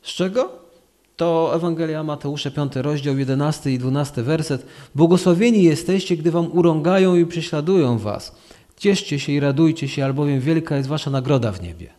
Z 0.02 0.10
czego? 0.10 0.67
To 1.18 1.52
Ewangelia 1.56 2.04
Mateusza, 2.04 2.52
5 2.52 2.76
rozdział, 2.76 3.18
11 3.18 3.72
i 3.72 3.80
12 3.80 4.24
werset. 4.24 4.66
Błogosławieni 4.96 5.64
jesteście, 5.64 6.18
gdy 6.18 6.32
wam 6.32 6.52
urągają 6.52 7.16
i 7.16 7.26
prześladują 7.26 7.98
was. 7.98 8.36
Cieszcie 8.78 9.20
się 9.20 9.32
i 9.32 9.40
radujcie 9.40 9.88
się, 9.88 10.06
albowiem 10.06 10.40
wielka 10.40 10.78
jest 10.78 10.90
wasza 10.90 11.12
nagroda 11.12 11.52
w 11.52 11.62
niebie. 11.62 11.90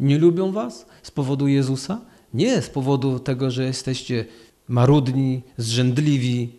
Nie 0.00 0.18
lubią 0.18 0.52
was 0.52 0.86
z 1.02 1.10
powodu 1.10 1.48
Jezusa? 1.48 2.00
Nie 2.34 2.62
z 2.62 2.70
powodu 2.70 3.18
tego, 3.18 3.50
że 3.50 3.64
jesteście 3.64 4.24
marudni, 4.68 5.42
zrzędliwi, 5.56 6.52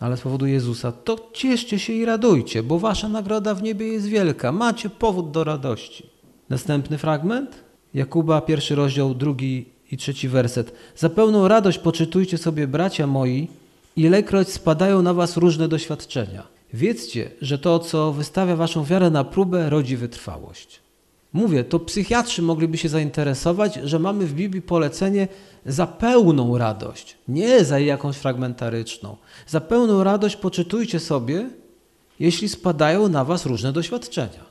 ale 0.00 0.16
z 0.16 0.20
powodu 0.20 0.46
Jezusa. 0.46 0.92
To 0.92 1.30
cieszcie 1.32 1.78
się 1.78 1.92
i 1.92 2.04
radujcie, 2.04 2.62
bo 2.62 2.78
wasza 2.78 3.08
nagroda 3.08 3.54
w 3.54 3.62
niebie 3.62 3.86
jest 3.86 4.06
wielka. 4.06 4.52
Macie 4.52 4.90
powód 4.90 5.30
do 5.30 5.44
radości. 5.44 6.06
Następny 6.48 6.98
fragment. 6.98 7.64
Jakuba, 7.94 8.40
pierwszy 8.40 8.74
rozdział, 8.74 9.14
drugi 9.14 9.73
i 9.92 9.96
trzeci 9.96 10.28
werset. 10.28 10.72
Za 10.96 11.08
pełną 11.08 11.48
radość 11.48 11.78
poczytujcie 11.78 12.38
sobie, 12.38 12.66
bracia 12.66 13.06
moi, 13.06 13.48
ilekroć 13.96 14.48
spadają 14.48 15.02
na 15.02 15.14
was 15.14 15.36
różne 15.36 15.68
doświadczenia. 15.68 16.42
Wiedzcie, 16.72 17.30
że 17.40 17.58
to, 17.58 17.78
co 17.78 18.12
wystawia 18.12 18.56
waszą 18.56 18.84
wiarę 18.84 19.10
na 19.10 19.24
próbę, 19.24 19.70
rodzi 19.70 19.96
wytrwałość. 19.96 20.80
Mówię, 21.32 21.64
to 21.64 21.78
psychiatrzy 21.78 22.42
mogliby 22.42 22.78
się 22.78 22.88
zainteresować, 22.88 23.74
że 23.74 23.98
mamy 23.98 24.26
w 24.26 24.34
Biblii 24.34 24.62
polecenie 24.62 25.28
za 25.66 25.86
pełną 25.86 26.58
radość, 26.58 27.16
nie 27.28 27.64
za 27.64 27.78
jakąś 27.78 28.16
fragmentaryczną. 28.16 29.16
Za 29.46 29.60
pełną 29.60 30.04
radość 30.04 30.36
poczytujcie 30.36 31.00
sobie, 31.00 31.50
jeśli 32.20 32.48
spadają 32.48 33.08
na 33.08 33.24
was 33.24 33.46
różne 33.46 33.72
doświadczenia. 33.72 34.44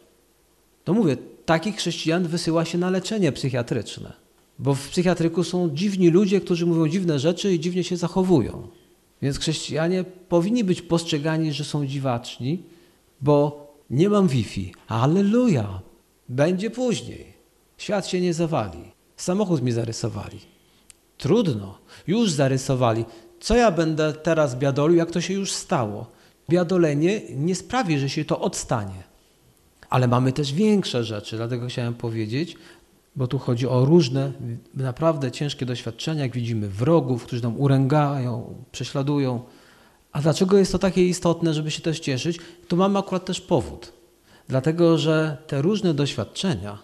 To 0.84 0.93
mówię, 0.93 1.17
takich 1.46 1.76
chrześcijan 1.76 2.28
wysyła 2.28 2.65
się 2.65 2.78
na 2.78 2.89
leczenie 2.89 3.32
psychiatryczne. 3.32 4.23
Bo 4.60 4.76
w 4.76 4.89
psychiatryku 4.89 5.44
są 5.44 5.70
dziwni 5.70 6.10
ludzie, 6.10 6.42
którzy 6.42 6.66
mówią 6.66 6.88
dziwne 6.88 7.20
rzeczy 7.20 7.54
i 7.54 7.60
dziwnie 7.60 7.84
się 7.84 7.98
zachowują. 7.98 8.68
Więc 9.22 9.39
chrześcijanie 9.39 10.04
powinni 10.30 10.63
być 10.63 10.82
postrzegani, 10.82 11.54
że 11.54 11.63
są 11.63 11.86
dziwaczni, 11.86 12.63
bo 13.22 13.68
nie 13.89 14.10
mam 14.10 14.28
Wi-Fi. 14.28 14.74
Alleluja! 14.88 15.82
Będzie 16.30 16.70
później. 16.70 17.34
Świat 17.78 18.08
się 18.08 18.22
nie 18.22 18.34
zawali. 18.34 18.80
Samochód 19.18 19.62
mi 19.62 19.72
zarysowali. 19.72 20.39
Trudno. 21.18 21.78
Już 22.08 22.32
zarysowali. 22.32 23.06
Co 23.39 23.56
ja 23.56 23.72
będę 23.72 24.13
teraz 24.13 24.56
biadolił, 24.56 24.98
jak 24.98 25.12
to 25.12 25.22
się 25.22 25.34
już 25.34 25.52
stało? 25.52 26.12
Biadolenie 26.50 27.22
nie 27.36 27.56
sprawi, 27.56 28.00
że 28.00 28.10
się 28.10 28.26
to 28.26 28.39
odstanie. 28.39 29.04
Ale 29.89 30.08
mamy 30.08 30.34
też 30.34 30.54
większe 30.54 31.04
rzeczy, 31.04 31.38
dlatego 31.38 31.68
chciałem 31.68 31.94
powiedzieć, 31.94 32.56
bo 33.15 33.28
tu 33.28 33.39
chodzi 33.39 33.67
o 33.67 33.86
różne, 33.86 34.32
naprawdę 34.73 35.32
ciężkie 35.32 35.65
doświadczenia, 35.65 36.23
jak 36.23 36.34
widzimy 36.34 36.69
wrogów, 36.69 37.23
którzy 37.23 37.43
nam 37.43 37.60
uręgają, 37.60 38.56
prześladują. 38.71 39.41
A 40.12 40.21
dlaczego 40.21 40.58
jest 40.58 40.71
to 40.71 40.80
takie 40.80 41.08
istotne, 41.08 41.54
żeby 41.54 41.71
się 41.71 41.82
też 41.82 41.99
cieszyć? 41.99 42.39
To 42.67 42.76
mamy 42.76 42.99
akurat 42.99 43.26
też 43.26 43.41
powód. 43.41 43.93
Dlatego, 44.47 44.97
że 44.97 45.38
te 45.47 45.62
różne 45.62 45.93
doświadczenia 45.93 46.78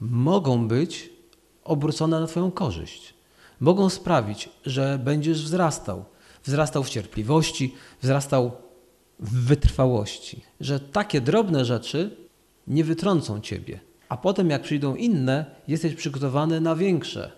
mogą 0.00 0.68
być 0.68 1.10
obrócone 1.64 2.20
na 2.20 2.26
Twoją 2.26 2.50
korzyść. 2.50 3.14
Mogą 3.60 3.88
sprawić, 3.88 4.48
że 4.66 5.00
będziesz 5.04 5.44
wzrastał. 5.44 6.04
Wzrastał 6.44 6.84
w 6.84 6.90
cierpliwości, 6.90 7.74
wzrastał 8.02 8.52
w 9.20 9.46
wytrwałości. 9.46 10.42
Że 10.60 10.80
takie 10.80 11.20
drobne 11.20 11.64
rzeczy 11.64 12.16
nie 12.66 12.84
wytrącą 12.84 13.40
Ciebie 13.40 13.80
a 14.12 14.16
potem 14.16 14.50
jak 14.50 14.62
przyjdą 14.62 14.94
inne, 14.94 15.44
jesteś 15.68 15.94
przygotowany 15.94 16.60
na 16.60 16.76
większe. 16.76 17.30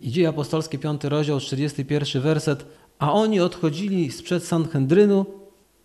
I 0.00 0.10
dzieje 0.10 0.28
apostolskie, 0.28 0.78
5 0.78 1.04
rozdział, 1.04 1.40
41 1.40 2.22
werset. 2.22 2.64
A 2.98 3.12
oni 3.12 3.40
odchodzili 3.40 4.12
sprzed 4.12 4.44
Sanhedrynu 4.44 5.26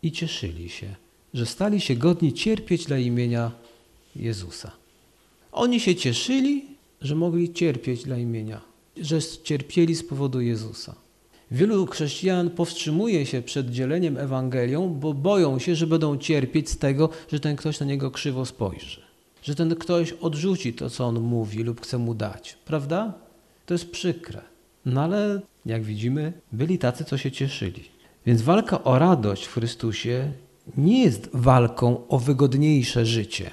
i 0.04 0.12
cieszyli 0.12 0.70
się, 0.70 0.96
że 1.34 1.46
stali 1.46 1.82
się 1.82 1.96
godni 1.96 2.34
cierpieć 2.34 2.86
dla 2.86 2.98
imienia 2.98 3.52
Jezusa. 4.16 4.72
Oni 5.52 5.80
się 5.80 5.96
cieszyli, 5.96 6.66
że 7.02 7.16
mogli 7.16 7.54
cierpieć 7.54 8.04
dla 8.04 8.18
imienia, 8.18 8.62
że 8.98 9.20
cierpieli 9.44 9.96
z 9.96 10.04
powodu 10.04 10.42
Jezusa. 10.42 10.96
Wielu 11.52 11.86
chrześcijan 11.86 12.50
powstrzymuje 12.50 13.26
się 13.26 13.42
przed 13.42 13.72
dzieleniem 13.72 14.18
Ewangelią, 14.18 14.90
bo 14.90 15.14
boją 15.14 15.60
się, 15.60 15.76
że 15.76 15.88
będą 15.88 16.18
cierpieć 16.18 16.70
z 16.70 16.78
tego, 16.78 17.10
że 17.32 17.40
ten 17.40 17.56
ktoś 17.56 17.80
na 17.80 17.86
niego 17.86 18.12
krzywo 18.12 18.46
spojrzy 18.46 19.07
że 19.48 19.56
ten 19.56 19.76
ktoś 19.76 20.12
odrzuci 20.12 20.74
to, 20.74 20.90
co 20.90 21.06
on 21.06 21.20
mówi 21.20 21.64
lub 21.64 21.82
chce 21.82 21.98
mu 21.98 22.14
dać. 22.14 22.58
Prawda? 22.66 23.14
To 23.66 23.74
jest 23.74 23.92
przykre. 23.92 24.42
No 24.86 25.02
ale 25.02 25.42
jak 25.66 25.84
widzimy, 25.84 26.34
byli 26.52 26.78
tacy, 26.78 27.06
co 27.06 27.18
się 27.18 27.32
cieszyli. 27.32 27.84
Więc 28.26 28.42
walka 28.42 28.84
o 28.84 29.00
radość 29.00 29.46
w 29.46 29.54
Chrystusie 29.54 30.32
nie 30.78 31.04
jest 31.04 31.30
walką 31.34 32.08
o 32.08 32.20
wygodniejsze 32.20 33.06
życie, 33.06 33.52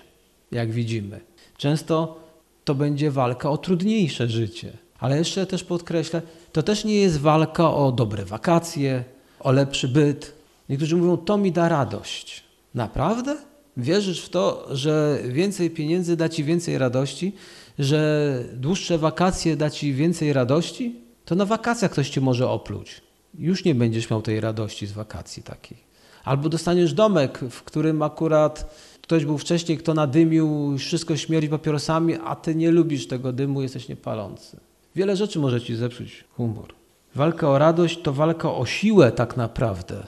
jak 0.53 0.73
widzimy. 0.73 1.21
Często 1.57 2.21
to 2.65 2.75
będzie 2.75 3.11
walka 3.11 3.51
o 3.51 3.59
trudniejsze 3.59 4.29
życie. 4.29 4.73
Ale 4.99 5.19
jeszcze 5.19 5.47
też 5.47 5.65
podkreślę, 5.65 6.23
to 6.53 6.63
też 6.63 6.85
nie 6.85 6.95
jest 6.95 7.21
walka 7.21 7.75
o 7.75 7.93
dobre 7.93 8.25
wakacje, 8.25 9.05
o 9.41 9.53
lepszy 9.53 9.89
byt. 9.89 10.35
Niektórzy 10.69 10.97
mówią, 10.97 11.17
to 11.17 11.37
mi 11.37 11.53
da 11.53 11.69
radość. 11.69 12.45
Naprawdę? 12.75 13.54
Wierzysz 13.77 14.25
w 14.25 14.29
to, 14.29 14.69
że 14.71 15.19
więcej 15.29 15.71
pieniędzy 15.71 16.17
da 16.17 16.29
ci 16.29 16.45
więcej 16.45 16.79
radości, 16.79 17.33
że 17.79 18.43
dłuższe 18.53 18.99
wakacje 18.99 19.57
da 19.57 19.71
ci 19.71 19.95
więcej 19.95 20.33
radości? 20.33 20.97
To 21.25 21.35
na 21.35 21.45
wakacjach 21.45 21.91
ktoś 21.91 22.11
cię 22.11 22.21
może 22.21 22.49
opluć. 22.49 23.01
Już 23.39 23.65
nie 23.65 23.75
będziesz 23.75 24.11
miał 24.11 24.23
tej 24.23 24.41
radości 24.41 24.87
z 24.87 24.93
wakacji 24.93 25.43
takiej. 25.43 25.79
Albo 26.25 26.49
dostaniesz 26.49 26.93
domek, 26.93 27.41
w 27.51 27.63
którym 27.63 28.03
akurat 28.03 28.75
ktoś 29.03 29.25
był 29.25 29.39
wcześniej, 29.39 29.79
kto 29.79 29.95
nadymił, 29.95 30.79
wszystko 30.79 31.17
śmierdzi 31.17 31.49
papierosami, 31.49 32.15
a 32.25 32.37
ty 32.37 32.55
nie 32.55 32.71
lubisz 32.71 33.07
tego 33.07 33.33
dymu, 33.33 33.63
jesteś 33.63 33.89
niepalący. 33.89 34.57
Wiele 34.97 35.17
rzeczy 35.17 35.39
może 35.39 35.61
ci 35.61 35.77
zepsuć 35.77 36.25
humor. 36.37 36.75
Walka 37.15 37.49
o 37.49 37.59
radość 37.59 38.03
to 38.03 38.13
walka 38.13 38.55
o 38.55 38.67
siłę 38.67 39.13
tak 39.13 39.37
naprawdę. 39.37 40.07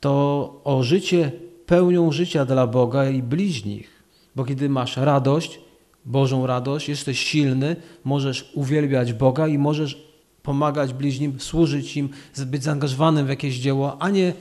To 0.00 0.60
o 0.64 0.82
życie 0.82 1.32
pełnią 1.66 2.12
życia 2.12 2.44
dla 2.44 2.66
Boga 2.66 3.10
i 3.10 3.22
bliźnich. 3.22 4.02
Bo 4.36 4.44
kiedy 4.44 4.68
masz 4.68 4.96
radość, 4.96 5.60
Bożą 6.04 6.46
radość, 6.46 6.88
jesteś 6.88 7.18
silny, 7.18 7.76
możesz 8.04 8.50
uwielbiać 8.54 9.12
Boga 9.12 9.48
i 9.48 9.58
możesz 9.58 10.14
pomagać 10.42 10.92
bliźnim, 10.92 11.40
służyć 11.40 11.96
im, 11.96 12.08
być 12.46 12.62
zaangażowanym 12.62 13.26
w 13.26 13.28
jakieś 13.28 13.54
dzieło, 13.54 14.02
a 14.02 14.10
nie 14.10 14.32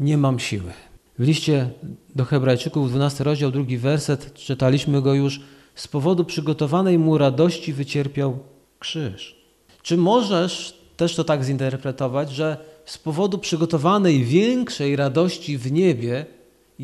nie 0.00 0.18
mam 0.18 0.38
siły. 0.38 0.72
W 1.18 1.22
liście 1.22 1.70
do 2.14 2.24
Hebrajczyków, 2.24 2.90
12 2.90 3.24
rozdział, 3.24 3.50
drugi 3.50 3.78
werset, 3.78 4.34
czytaliśmy 4.34 5.02
go 5.02 5.14
już, 5.14 5.40
z 5.74 5.88
powodu 5.88 6.24
przygotowanej 6.24 6.98
mu 6.98 7.18
radości 7.18 7.72
wycierpiał 7.72 8.38
krzyż. 8.78 9.36
Czy 9.82 9.96
możesz 9.96 10.78
też 10.96 11.14
to 11.14 11.24
tak 11.24 11.44
zinterpretować, 11.44 12.30
że 12.30 12.56
z 12.84 12.98
powodu 12.98 13.38
przygotowanej 13.38 14.24
większej 14.24 14.96
radości 14.96 15.58
w 15.58 15.72
niebie 15.72 16.26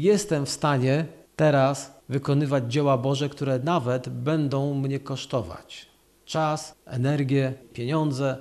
jestem 0.03 0.47
w 0.47 0.51
stanie 0.51 1.05
teraz 1.37 2.01
wykonywać 2.09 2.73
dzieła 2.73 2.99
Boże, 2.99 3.29
które 3.29 3.59
nawet 3.59 4.09
będą 4.09 4.75
mnie 4.75 5.01
kosztować? 5.01 5.87
Czas, 6.25 6.75
energię, 6.87 7.55
pieniądze. 7.73 8.37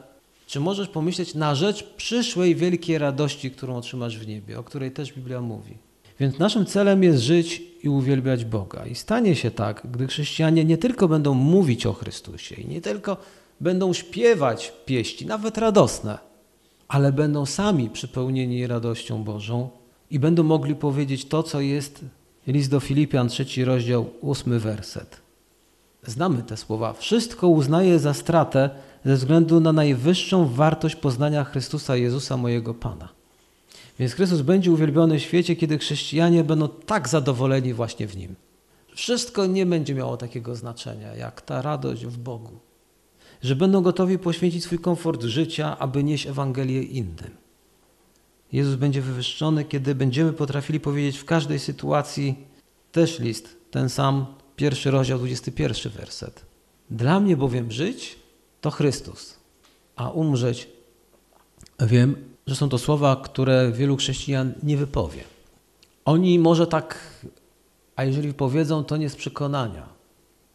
Czy 0.47 0.59
możesz 0.59 0.87
pomyśleć 0.87 1.35
na 1.35 1.55
rzecz 1.55 1.83
przyszłej 1.83 2.55
wielkiej 2.55 2.97
radości, 2.97 3.51
którą 3.51 3.77
otrzymasz 3.77 4.17
w 4.17 4.27
niebie, 4.27 4.59
o 4.59 4.63
której 4.63 4.91
też 4.91 5.13
Biblia 5.13 5.41
mówi? 5.41 5.77
Więc 6.19 6.39
naszym 6.39 6.65
celem 6.65 7.03
jest 7.03 7.23
żyć 7.23 7.61
i 7.83 7.89
uwielbiać 7.89 8.45
Boga. 8.45 8.85
I 8.85 8.95
stanie 8.95 9.35
się 9.35 9.51
tak, 9.51 9.87
gdy 9.91 10.07
chrześcijanie 10.07 10.65
nie 10.65 10.77
tylko 10.77 11.07
będą 11.07 11.33
mówić 11.33 11.85
o 11.85 11.93
Chrystusie 11.93 12.55
i 12.55 12.67
nie 12.67 12.81
tylko 12.81 13.17
będą 13.61 13.93
śpiewać 13.93 14.73
pieści, 14.85 15.25
nawet 15.25 15.57
radosne, 15.57 16.17
ale 16.87 17.11
będą 17.11 17.45
sami 17.45 17.89
przypełnieni 17.89 18.67
radością 18.67 19.23
Bożą 19.23 19.69
i 20.15 20.19
będą 20.19 20.43
mogli 20.43 20.75
powiedzieć 20.75 21.25
to, 21.25 21.43
co 21.43 21.61
jest 21.61 22.05
list 22.47 22.71
do 22.71 22.79
Filipian, 22.79 23.29
trzeci 23.29 23.65
rozdział, 23.65 24.09
ósmy 24.21 24.59
werset. 24.59 25.21
Znamy 26.03 26.43
te 26.43 26.57
słowa. 26.57 26.93
Wszystko 26.93 27.47
uznaję 27.47 27.99
za 27.99 28.13
stratę 28.13 28.69
ze 29.05 29.15
względu 29.15 29.59
na 29.59 29.73
najwyższą 29.73 30.47
wartość 30.47 30.95
poznania 30.95 31.43
Chrystusa 31.43 31.95
Jezusa, 31.95 32.37
mojego 32.37 32.73
Pana. 32.73 33.09
Więc 33.99 34.13
Chrystus 34.13 34.41
będzie 34.41 34.71
uwielbiony 34.71 35.19
w 35.19 35.21
świecie, 35.21 35.55
kiedy 35.55 35.77
chrześcijanie 35.77 36.43
będą 36.43 36.67
tak 36.67 37.09
zadowoleni 37.09 37.73
właśnie 37.73 38.07
w 38.07 38.17
Nim. 38.17 38.35
Wszystko 38.95 39.45
nie 39.45 39.65
będzie 39.65 39.95
miało 39.95 40.17
takiego 40.17 40.55
znaczenia, 40.55 41.15
jak 41.15 41.41
ta 41.41 41.61
radość 41.61 42.05
w 42.05 42.17
Bogu. 42.17 42.59
Że 43.41 43.55
będą 43.55 43.81
gotowi 43.81 44.19
poświęcić 44.19 44.63
swój 44.63 44.79
komfort 44.79 45.23
życia, 45.23 45.79
aby 45.79 46.03
nieść 46.03 46.27
Ewangelię 46.27 46.83
innym. 46.83 47.44
Jezus 48.51 48.75
będzie 48.75 49.01
wywyższony, 49.01 49.65
kiedy 49.65 49.95
będziemy 49.95 50.33
potrafili 50.33 50.79
powiedzieć 50.79 51.17
w 51.17 51.25
każdej 51.25 51.59
sytuacji, 51.59 52.35
też 52.91 53.19
list, 53.19 53.57
ten 53.71 53.89
sam, 53.89 54.25
pierwszy 54.55 54.91
rozdział, 54.91 55.19
21 55.19 55.91
werset. 55.91 56.45
Dla 56.89 57.19
mnie 57.19 57.37
bowiem 57.37 57.71
żyć 57.71 58.15
to 58.61 58.71
Chrystus, 58.71 59.35
a 59.95 60.09
umrzeć 60.09 60.67
wiem, 61.79 62.15
że 62.47 62.55
są 62.55 62.69
to 62.69 62.77
słowa, 62.77 63.21
które 63.23 63.71
wielu 63.71 63.97
chrześcijan 63.97 64.53
nie 64.63 64.77
wypowie. 64.77 65.23
Oni 66.05 66.39
może 66.39 66.67
tak, 66.67 66.99
a 67.95 68.03
jeżeli 68.03 68.33
powiedzą, 68.33 68.83
to 68.83 68.97
nie 68.97 69.09
z 69.09 69.15
przekonania, 69.15 69.89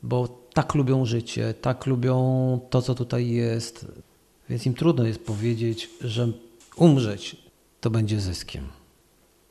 bo 0.03 0.29
tak 0.55 0.75
lubią 0.75 1.05
życie, 1.05 1.55
tak 1.61 1.87
lubią 1.87 2.61
to, 2.71 2.83
co 2.83 2.95
tutaj 2.95 3.31
jest, 3.31 3.87
więc 4.49 4.67
im 4.67 4.75
trudno 4.75 5.05
jest 5.05 5.25
powiedzieć, 5.25 5.91
że 6.01 6.33
umrzeć 6.77 7.37
to 7.81 7.91
będzie 7.91 8.21
zyskiem. 8.21 8.69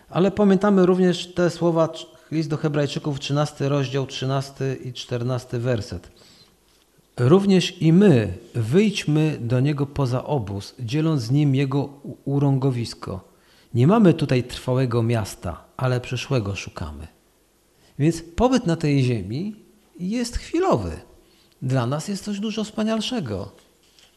Ale 0.09 0.31
pamiętamy 0.31 0.85
również 0.85 1.33
te 1.33 1.49
słowa, 1.49 1.89
list 2.31 2.49
do 2.49 2.57
Hebrajczyków, 2.57 3.19
13 3.19 3.69
rozdział, 3.69 4.05
13 4.07 4.77
i 4.83 4.93
14 4.93 5.59
werset. 5.59 6.11
Również 7.17 7.81
i 7.81 7.93
my 7.93 8.37
wyjdźmy 8.55 9.37
do 9.41 9.59
niego 9.59 9.85
poza 9.85 10.25
obóz, 10.25 10.75
dzieląc 10.79 11.21
z 11.21 11.31
nim 11.31 11.55
jego 11.55 11.89
urągowisko. 12.25 13.29
Nie 13.73 13.87
mamy 13.87 14.13
tutaj 14.13 14.43
trwałego 14.43 15.03
miasta, 15.03 15.63
ale 15.77 16.01
przyszłego 16.01 16.55
szukamy. 16.55 17.07
Więc 17.99 18.21
pobyt 18.35 18.65
na 18.65 18.75
tej 18.75 19.03
ziemi 19.03 19.55
jest 19.99 20.37
chwilowy. 20.37 20.91
Dla 21.61 21.85
nas 21.85 22.07
jest 22.07 22.23
coś 22.23 22.39
dużo 22.39 22.63
wspanialszego. 22.63 23.51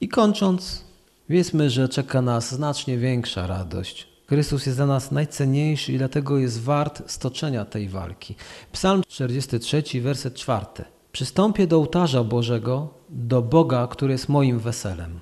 I 0.01 0.09
kończąc, 0.09 0.85
wiedzmy, 1.33 1.71
że 1.71 1.89
czeka 1.89 2.23
nas 2.23 2.55
znacznie 2.55 2.99
większa 2.99 3.47
radość. 3.47 4.09
Chrystus 4.27 4.67
jest 4.67 4.79
dla 4.79 4.87
nas 4.87 5.11
najcenniejszy 5.11 5.93
i 5.93 5.99
dlatego 5.99 6.39
jest 6.39 6.63
wart 6.63 7.03
stoczenia 7.07 7.65
tej 7.65 7.89
walki. 7.89 8.35
Psalm 8.73 9.03
43, 9.09 9.83
werset 10.01 10.35
4. 10.35 10.67
Przystąpię 11.13 11.67
do 11.67 11.77
ołtarza 11.77 12.25
Bożego, 12.25 12.95
do 13.09 13.43
Boga, 13.43 13.87
który 13.87 14.13
jest 14.13 14.29
moim 14.29 14.59
weselem. 14.59 15.21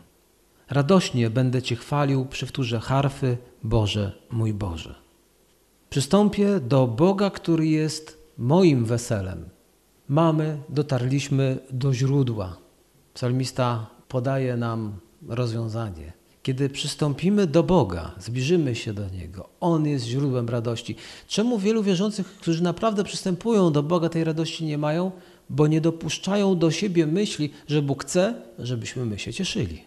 Radośnie 0.70 1.30
będę 1.30 1.62
Cię 1.62 1.76
chwalił 1.76 2.26
przy 2.26 2.46
wtórze 2.46 2.80
harfy, 2.80 3.38
Boże, 3.62 4.12
mój 4.30 4.54
Boże. 4.54 4.94
Przystąpię 5.90 6.60
do 6.60 6.86
Boga, 6.86 7.30
który 7.30 7.66
jest 7.66 8.32
moim 8.38 8.84
weselem. 8.84 9.48
Mamy, 10.08 10.58
dotarliśmy 10.68 11.58
do 11.70 11.94
źródła. 11.94 12.56
Psalmista 13.14 13.86
podaje 14.08 14.56
nam 14.56 14.92
rozwiązanie. 15.28 16.12
Kiedy 16.42 16.68
przystąpimy 16.68 17.46
do 17.46 17.62
Boga, 17.62 18.14
zbliżymy 18.18 18.74
się 18.74 18.92
do 18.92 19.08
Niego, 19.08 19.48
On 19.60 19.86
jest 19.86 20.04
źródłem 20.04 20.48
radości. 20.48 20.96
Czemu 21.28 21.58
wielu 21.58 21.82
wierzących, 21.82 22.26
którzy 22.26 22.62
naprawdę 22.62 23.04
przystępują 23.04 23.72
do 23.72 23.82
Boga, 23.82 24.08
tej 24.08 24.24
radości 24.24 24.64
nie 24.64 24.78
mają? 24.78 25.12
bo 25.50 25.66
nie 25.66 25.80
dopuszczają 25.80 26.58
do 26.58 26.70
siebie 26.70 27.06
myśli, 27.06 27.50
że 27.68 27.82
Bóg 27.82 28.04
chce, 28.04 28.34
żebyśmy 28.58 29.06
my 29.06 29.18
się 29.18 29.32
cieszyli. 29.32 29.82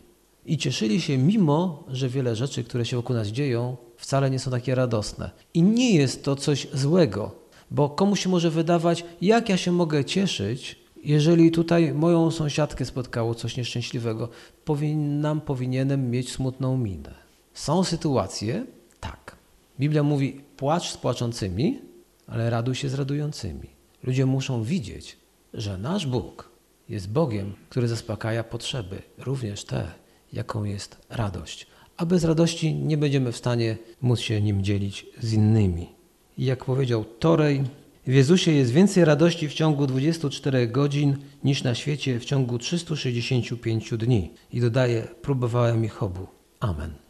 I 0.46 0.58
cieszyli 0.58 1.02
się, 1.02 1.18
mimo 1.18 1.84
że 1.88 2.10
wiele 2.10 2.36
rzeczy, 2.36 2.64
które 2.64 2.86
się 2.86 2.98
wokół 2.98 3.16
nas 3.16 3.28
dzieją, 3.28 3.78
wcale 3.98 4.30
nie 4.30 4.40
są 4.40 4.52
takie 4.52 4.76
radosne. 4.76 5.32
I 5.54 5.64
nie 5.64 5.96
jest 5.96 6.24
to 6.24 6.36
coś 6.36 6.68
złego, 6.74 7.36
bo 7.72 7.90
komuś 7.90 8.24
się 8.24 8.30
może 8.30 8.50
wydawać, 8.50 9.06
jak 9.22 9.50
ja 9.50 9.58
się 9.58 9.72
mogę 9.72 10.06
cieszyć, 10.06 10.83
jeżeli 11.04 11.52
tutaj 11.52 11.94
moją 11.94 12.32
sąsiadkę 12.32 12.86
spotkało 12.86 13.36
coś 13.36 13.58
nieszczęśliwego. 13.58 14.30
Powinnam, 14.66 15.42
powinienem 15.42 16.12
mieć 16.12 16.32
smutną 16.32 16.78
minę. 16.78 17.14
Są 17.54 17.84
sytuacje, 17.84 18.66
tak. 19.00 19.36
Biblia 19.80 20.04
mówi, 20.04 20.42
płacz 20.58 20.90
z 20.90 20.98
płaczącymi, 20.98 21.80
ale 22.28 22.50
raduj 22.50 22.76
się 22.76 22.90
z 22.90 22.94
radującymi. 22.94 23.70
Ludzie 24.04 24.26
muszą 24.26 24.64
widzieć, 24.64 25.18
że 25.54 25.78
nasz 25.78 26.08
Bóg 26.08 26.50
jest 26.90 27.10
Bogiem, 27.10 27.54
który 27.70 27.88
zaspokaja 27.88 28.44
potrzeby, 28.44 29.02
również 29.18 29.66
te, 29.66 29.92
jaką 30.34 30.64
jest 30.64 30.98
radość. 31.10 31.68
A 31.98 32.06
bez 32.06 32.24
radości 32.24 32.74
nie 32.76 32.98
będziemy 32.98 33.32
w 33.32 33.38
stanie 33.38 33.78
móc 34.02 34.20
się 34.20 34.42
nim 34.42 34.64
dzielić 34.64 35.06
z 35.22 35.34
innymi. 35.34 35.90
I 36.38 36.46
jak 36.46 36.66
powiedział 36.66 37.06
Torej, 37.20 37.64
w 38.08 38.14
Jezusie 38.14 38.52
jest 38.52 38.72
więcej 38.72 39.06
radości 39.06 39.50
w 39.50 39.54
ciągu 39.54 39.88
24 39.88 40.68
godzin 40.68 41.18
niż 41.44 41.64
na 41.64 41.76
świecie 41.76 42.20
w 42.20 42.26
ciągu 42.26 42.58
365 42.58 43.94
dni. 43.98 44.32
I 44.54 44.62
dodaje, 44.62 45.08
próbowałem 45.22 45.86
ich 45.86 46.04
obu. 46.04 46.28
Amen. 46.60 47.03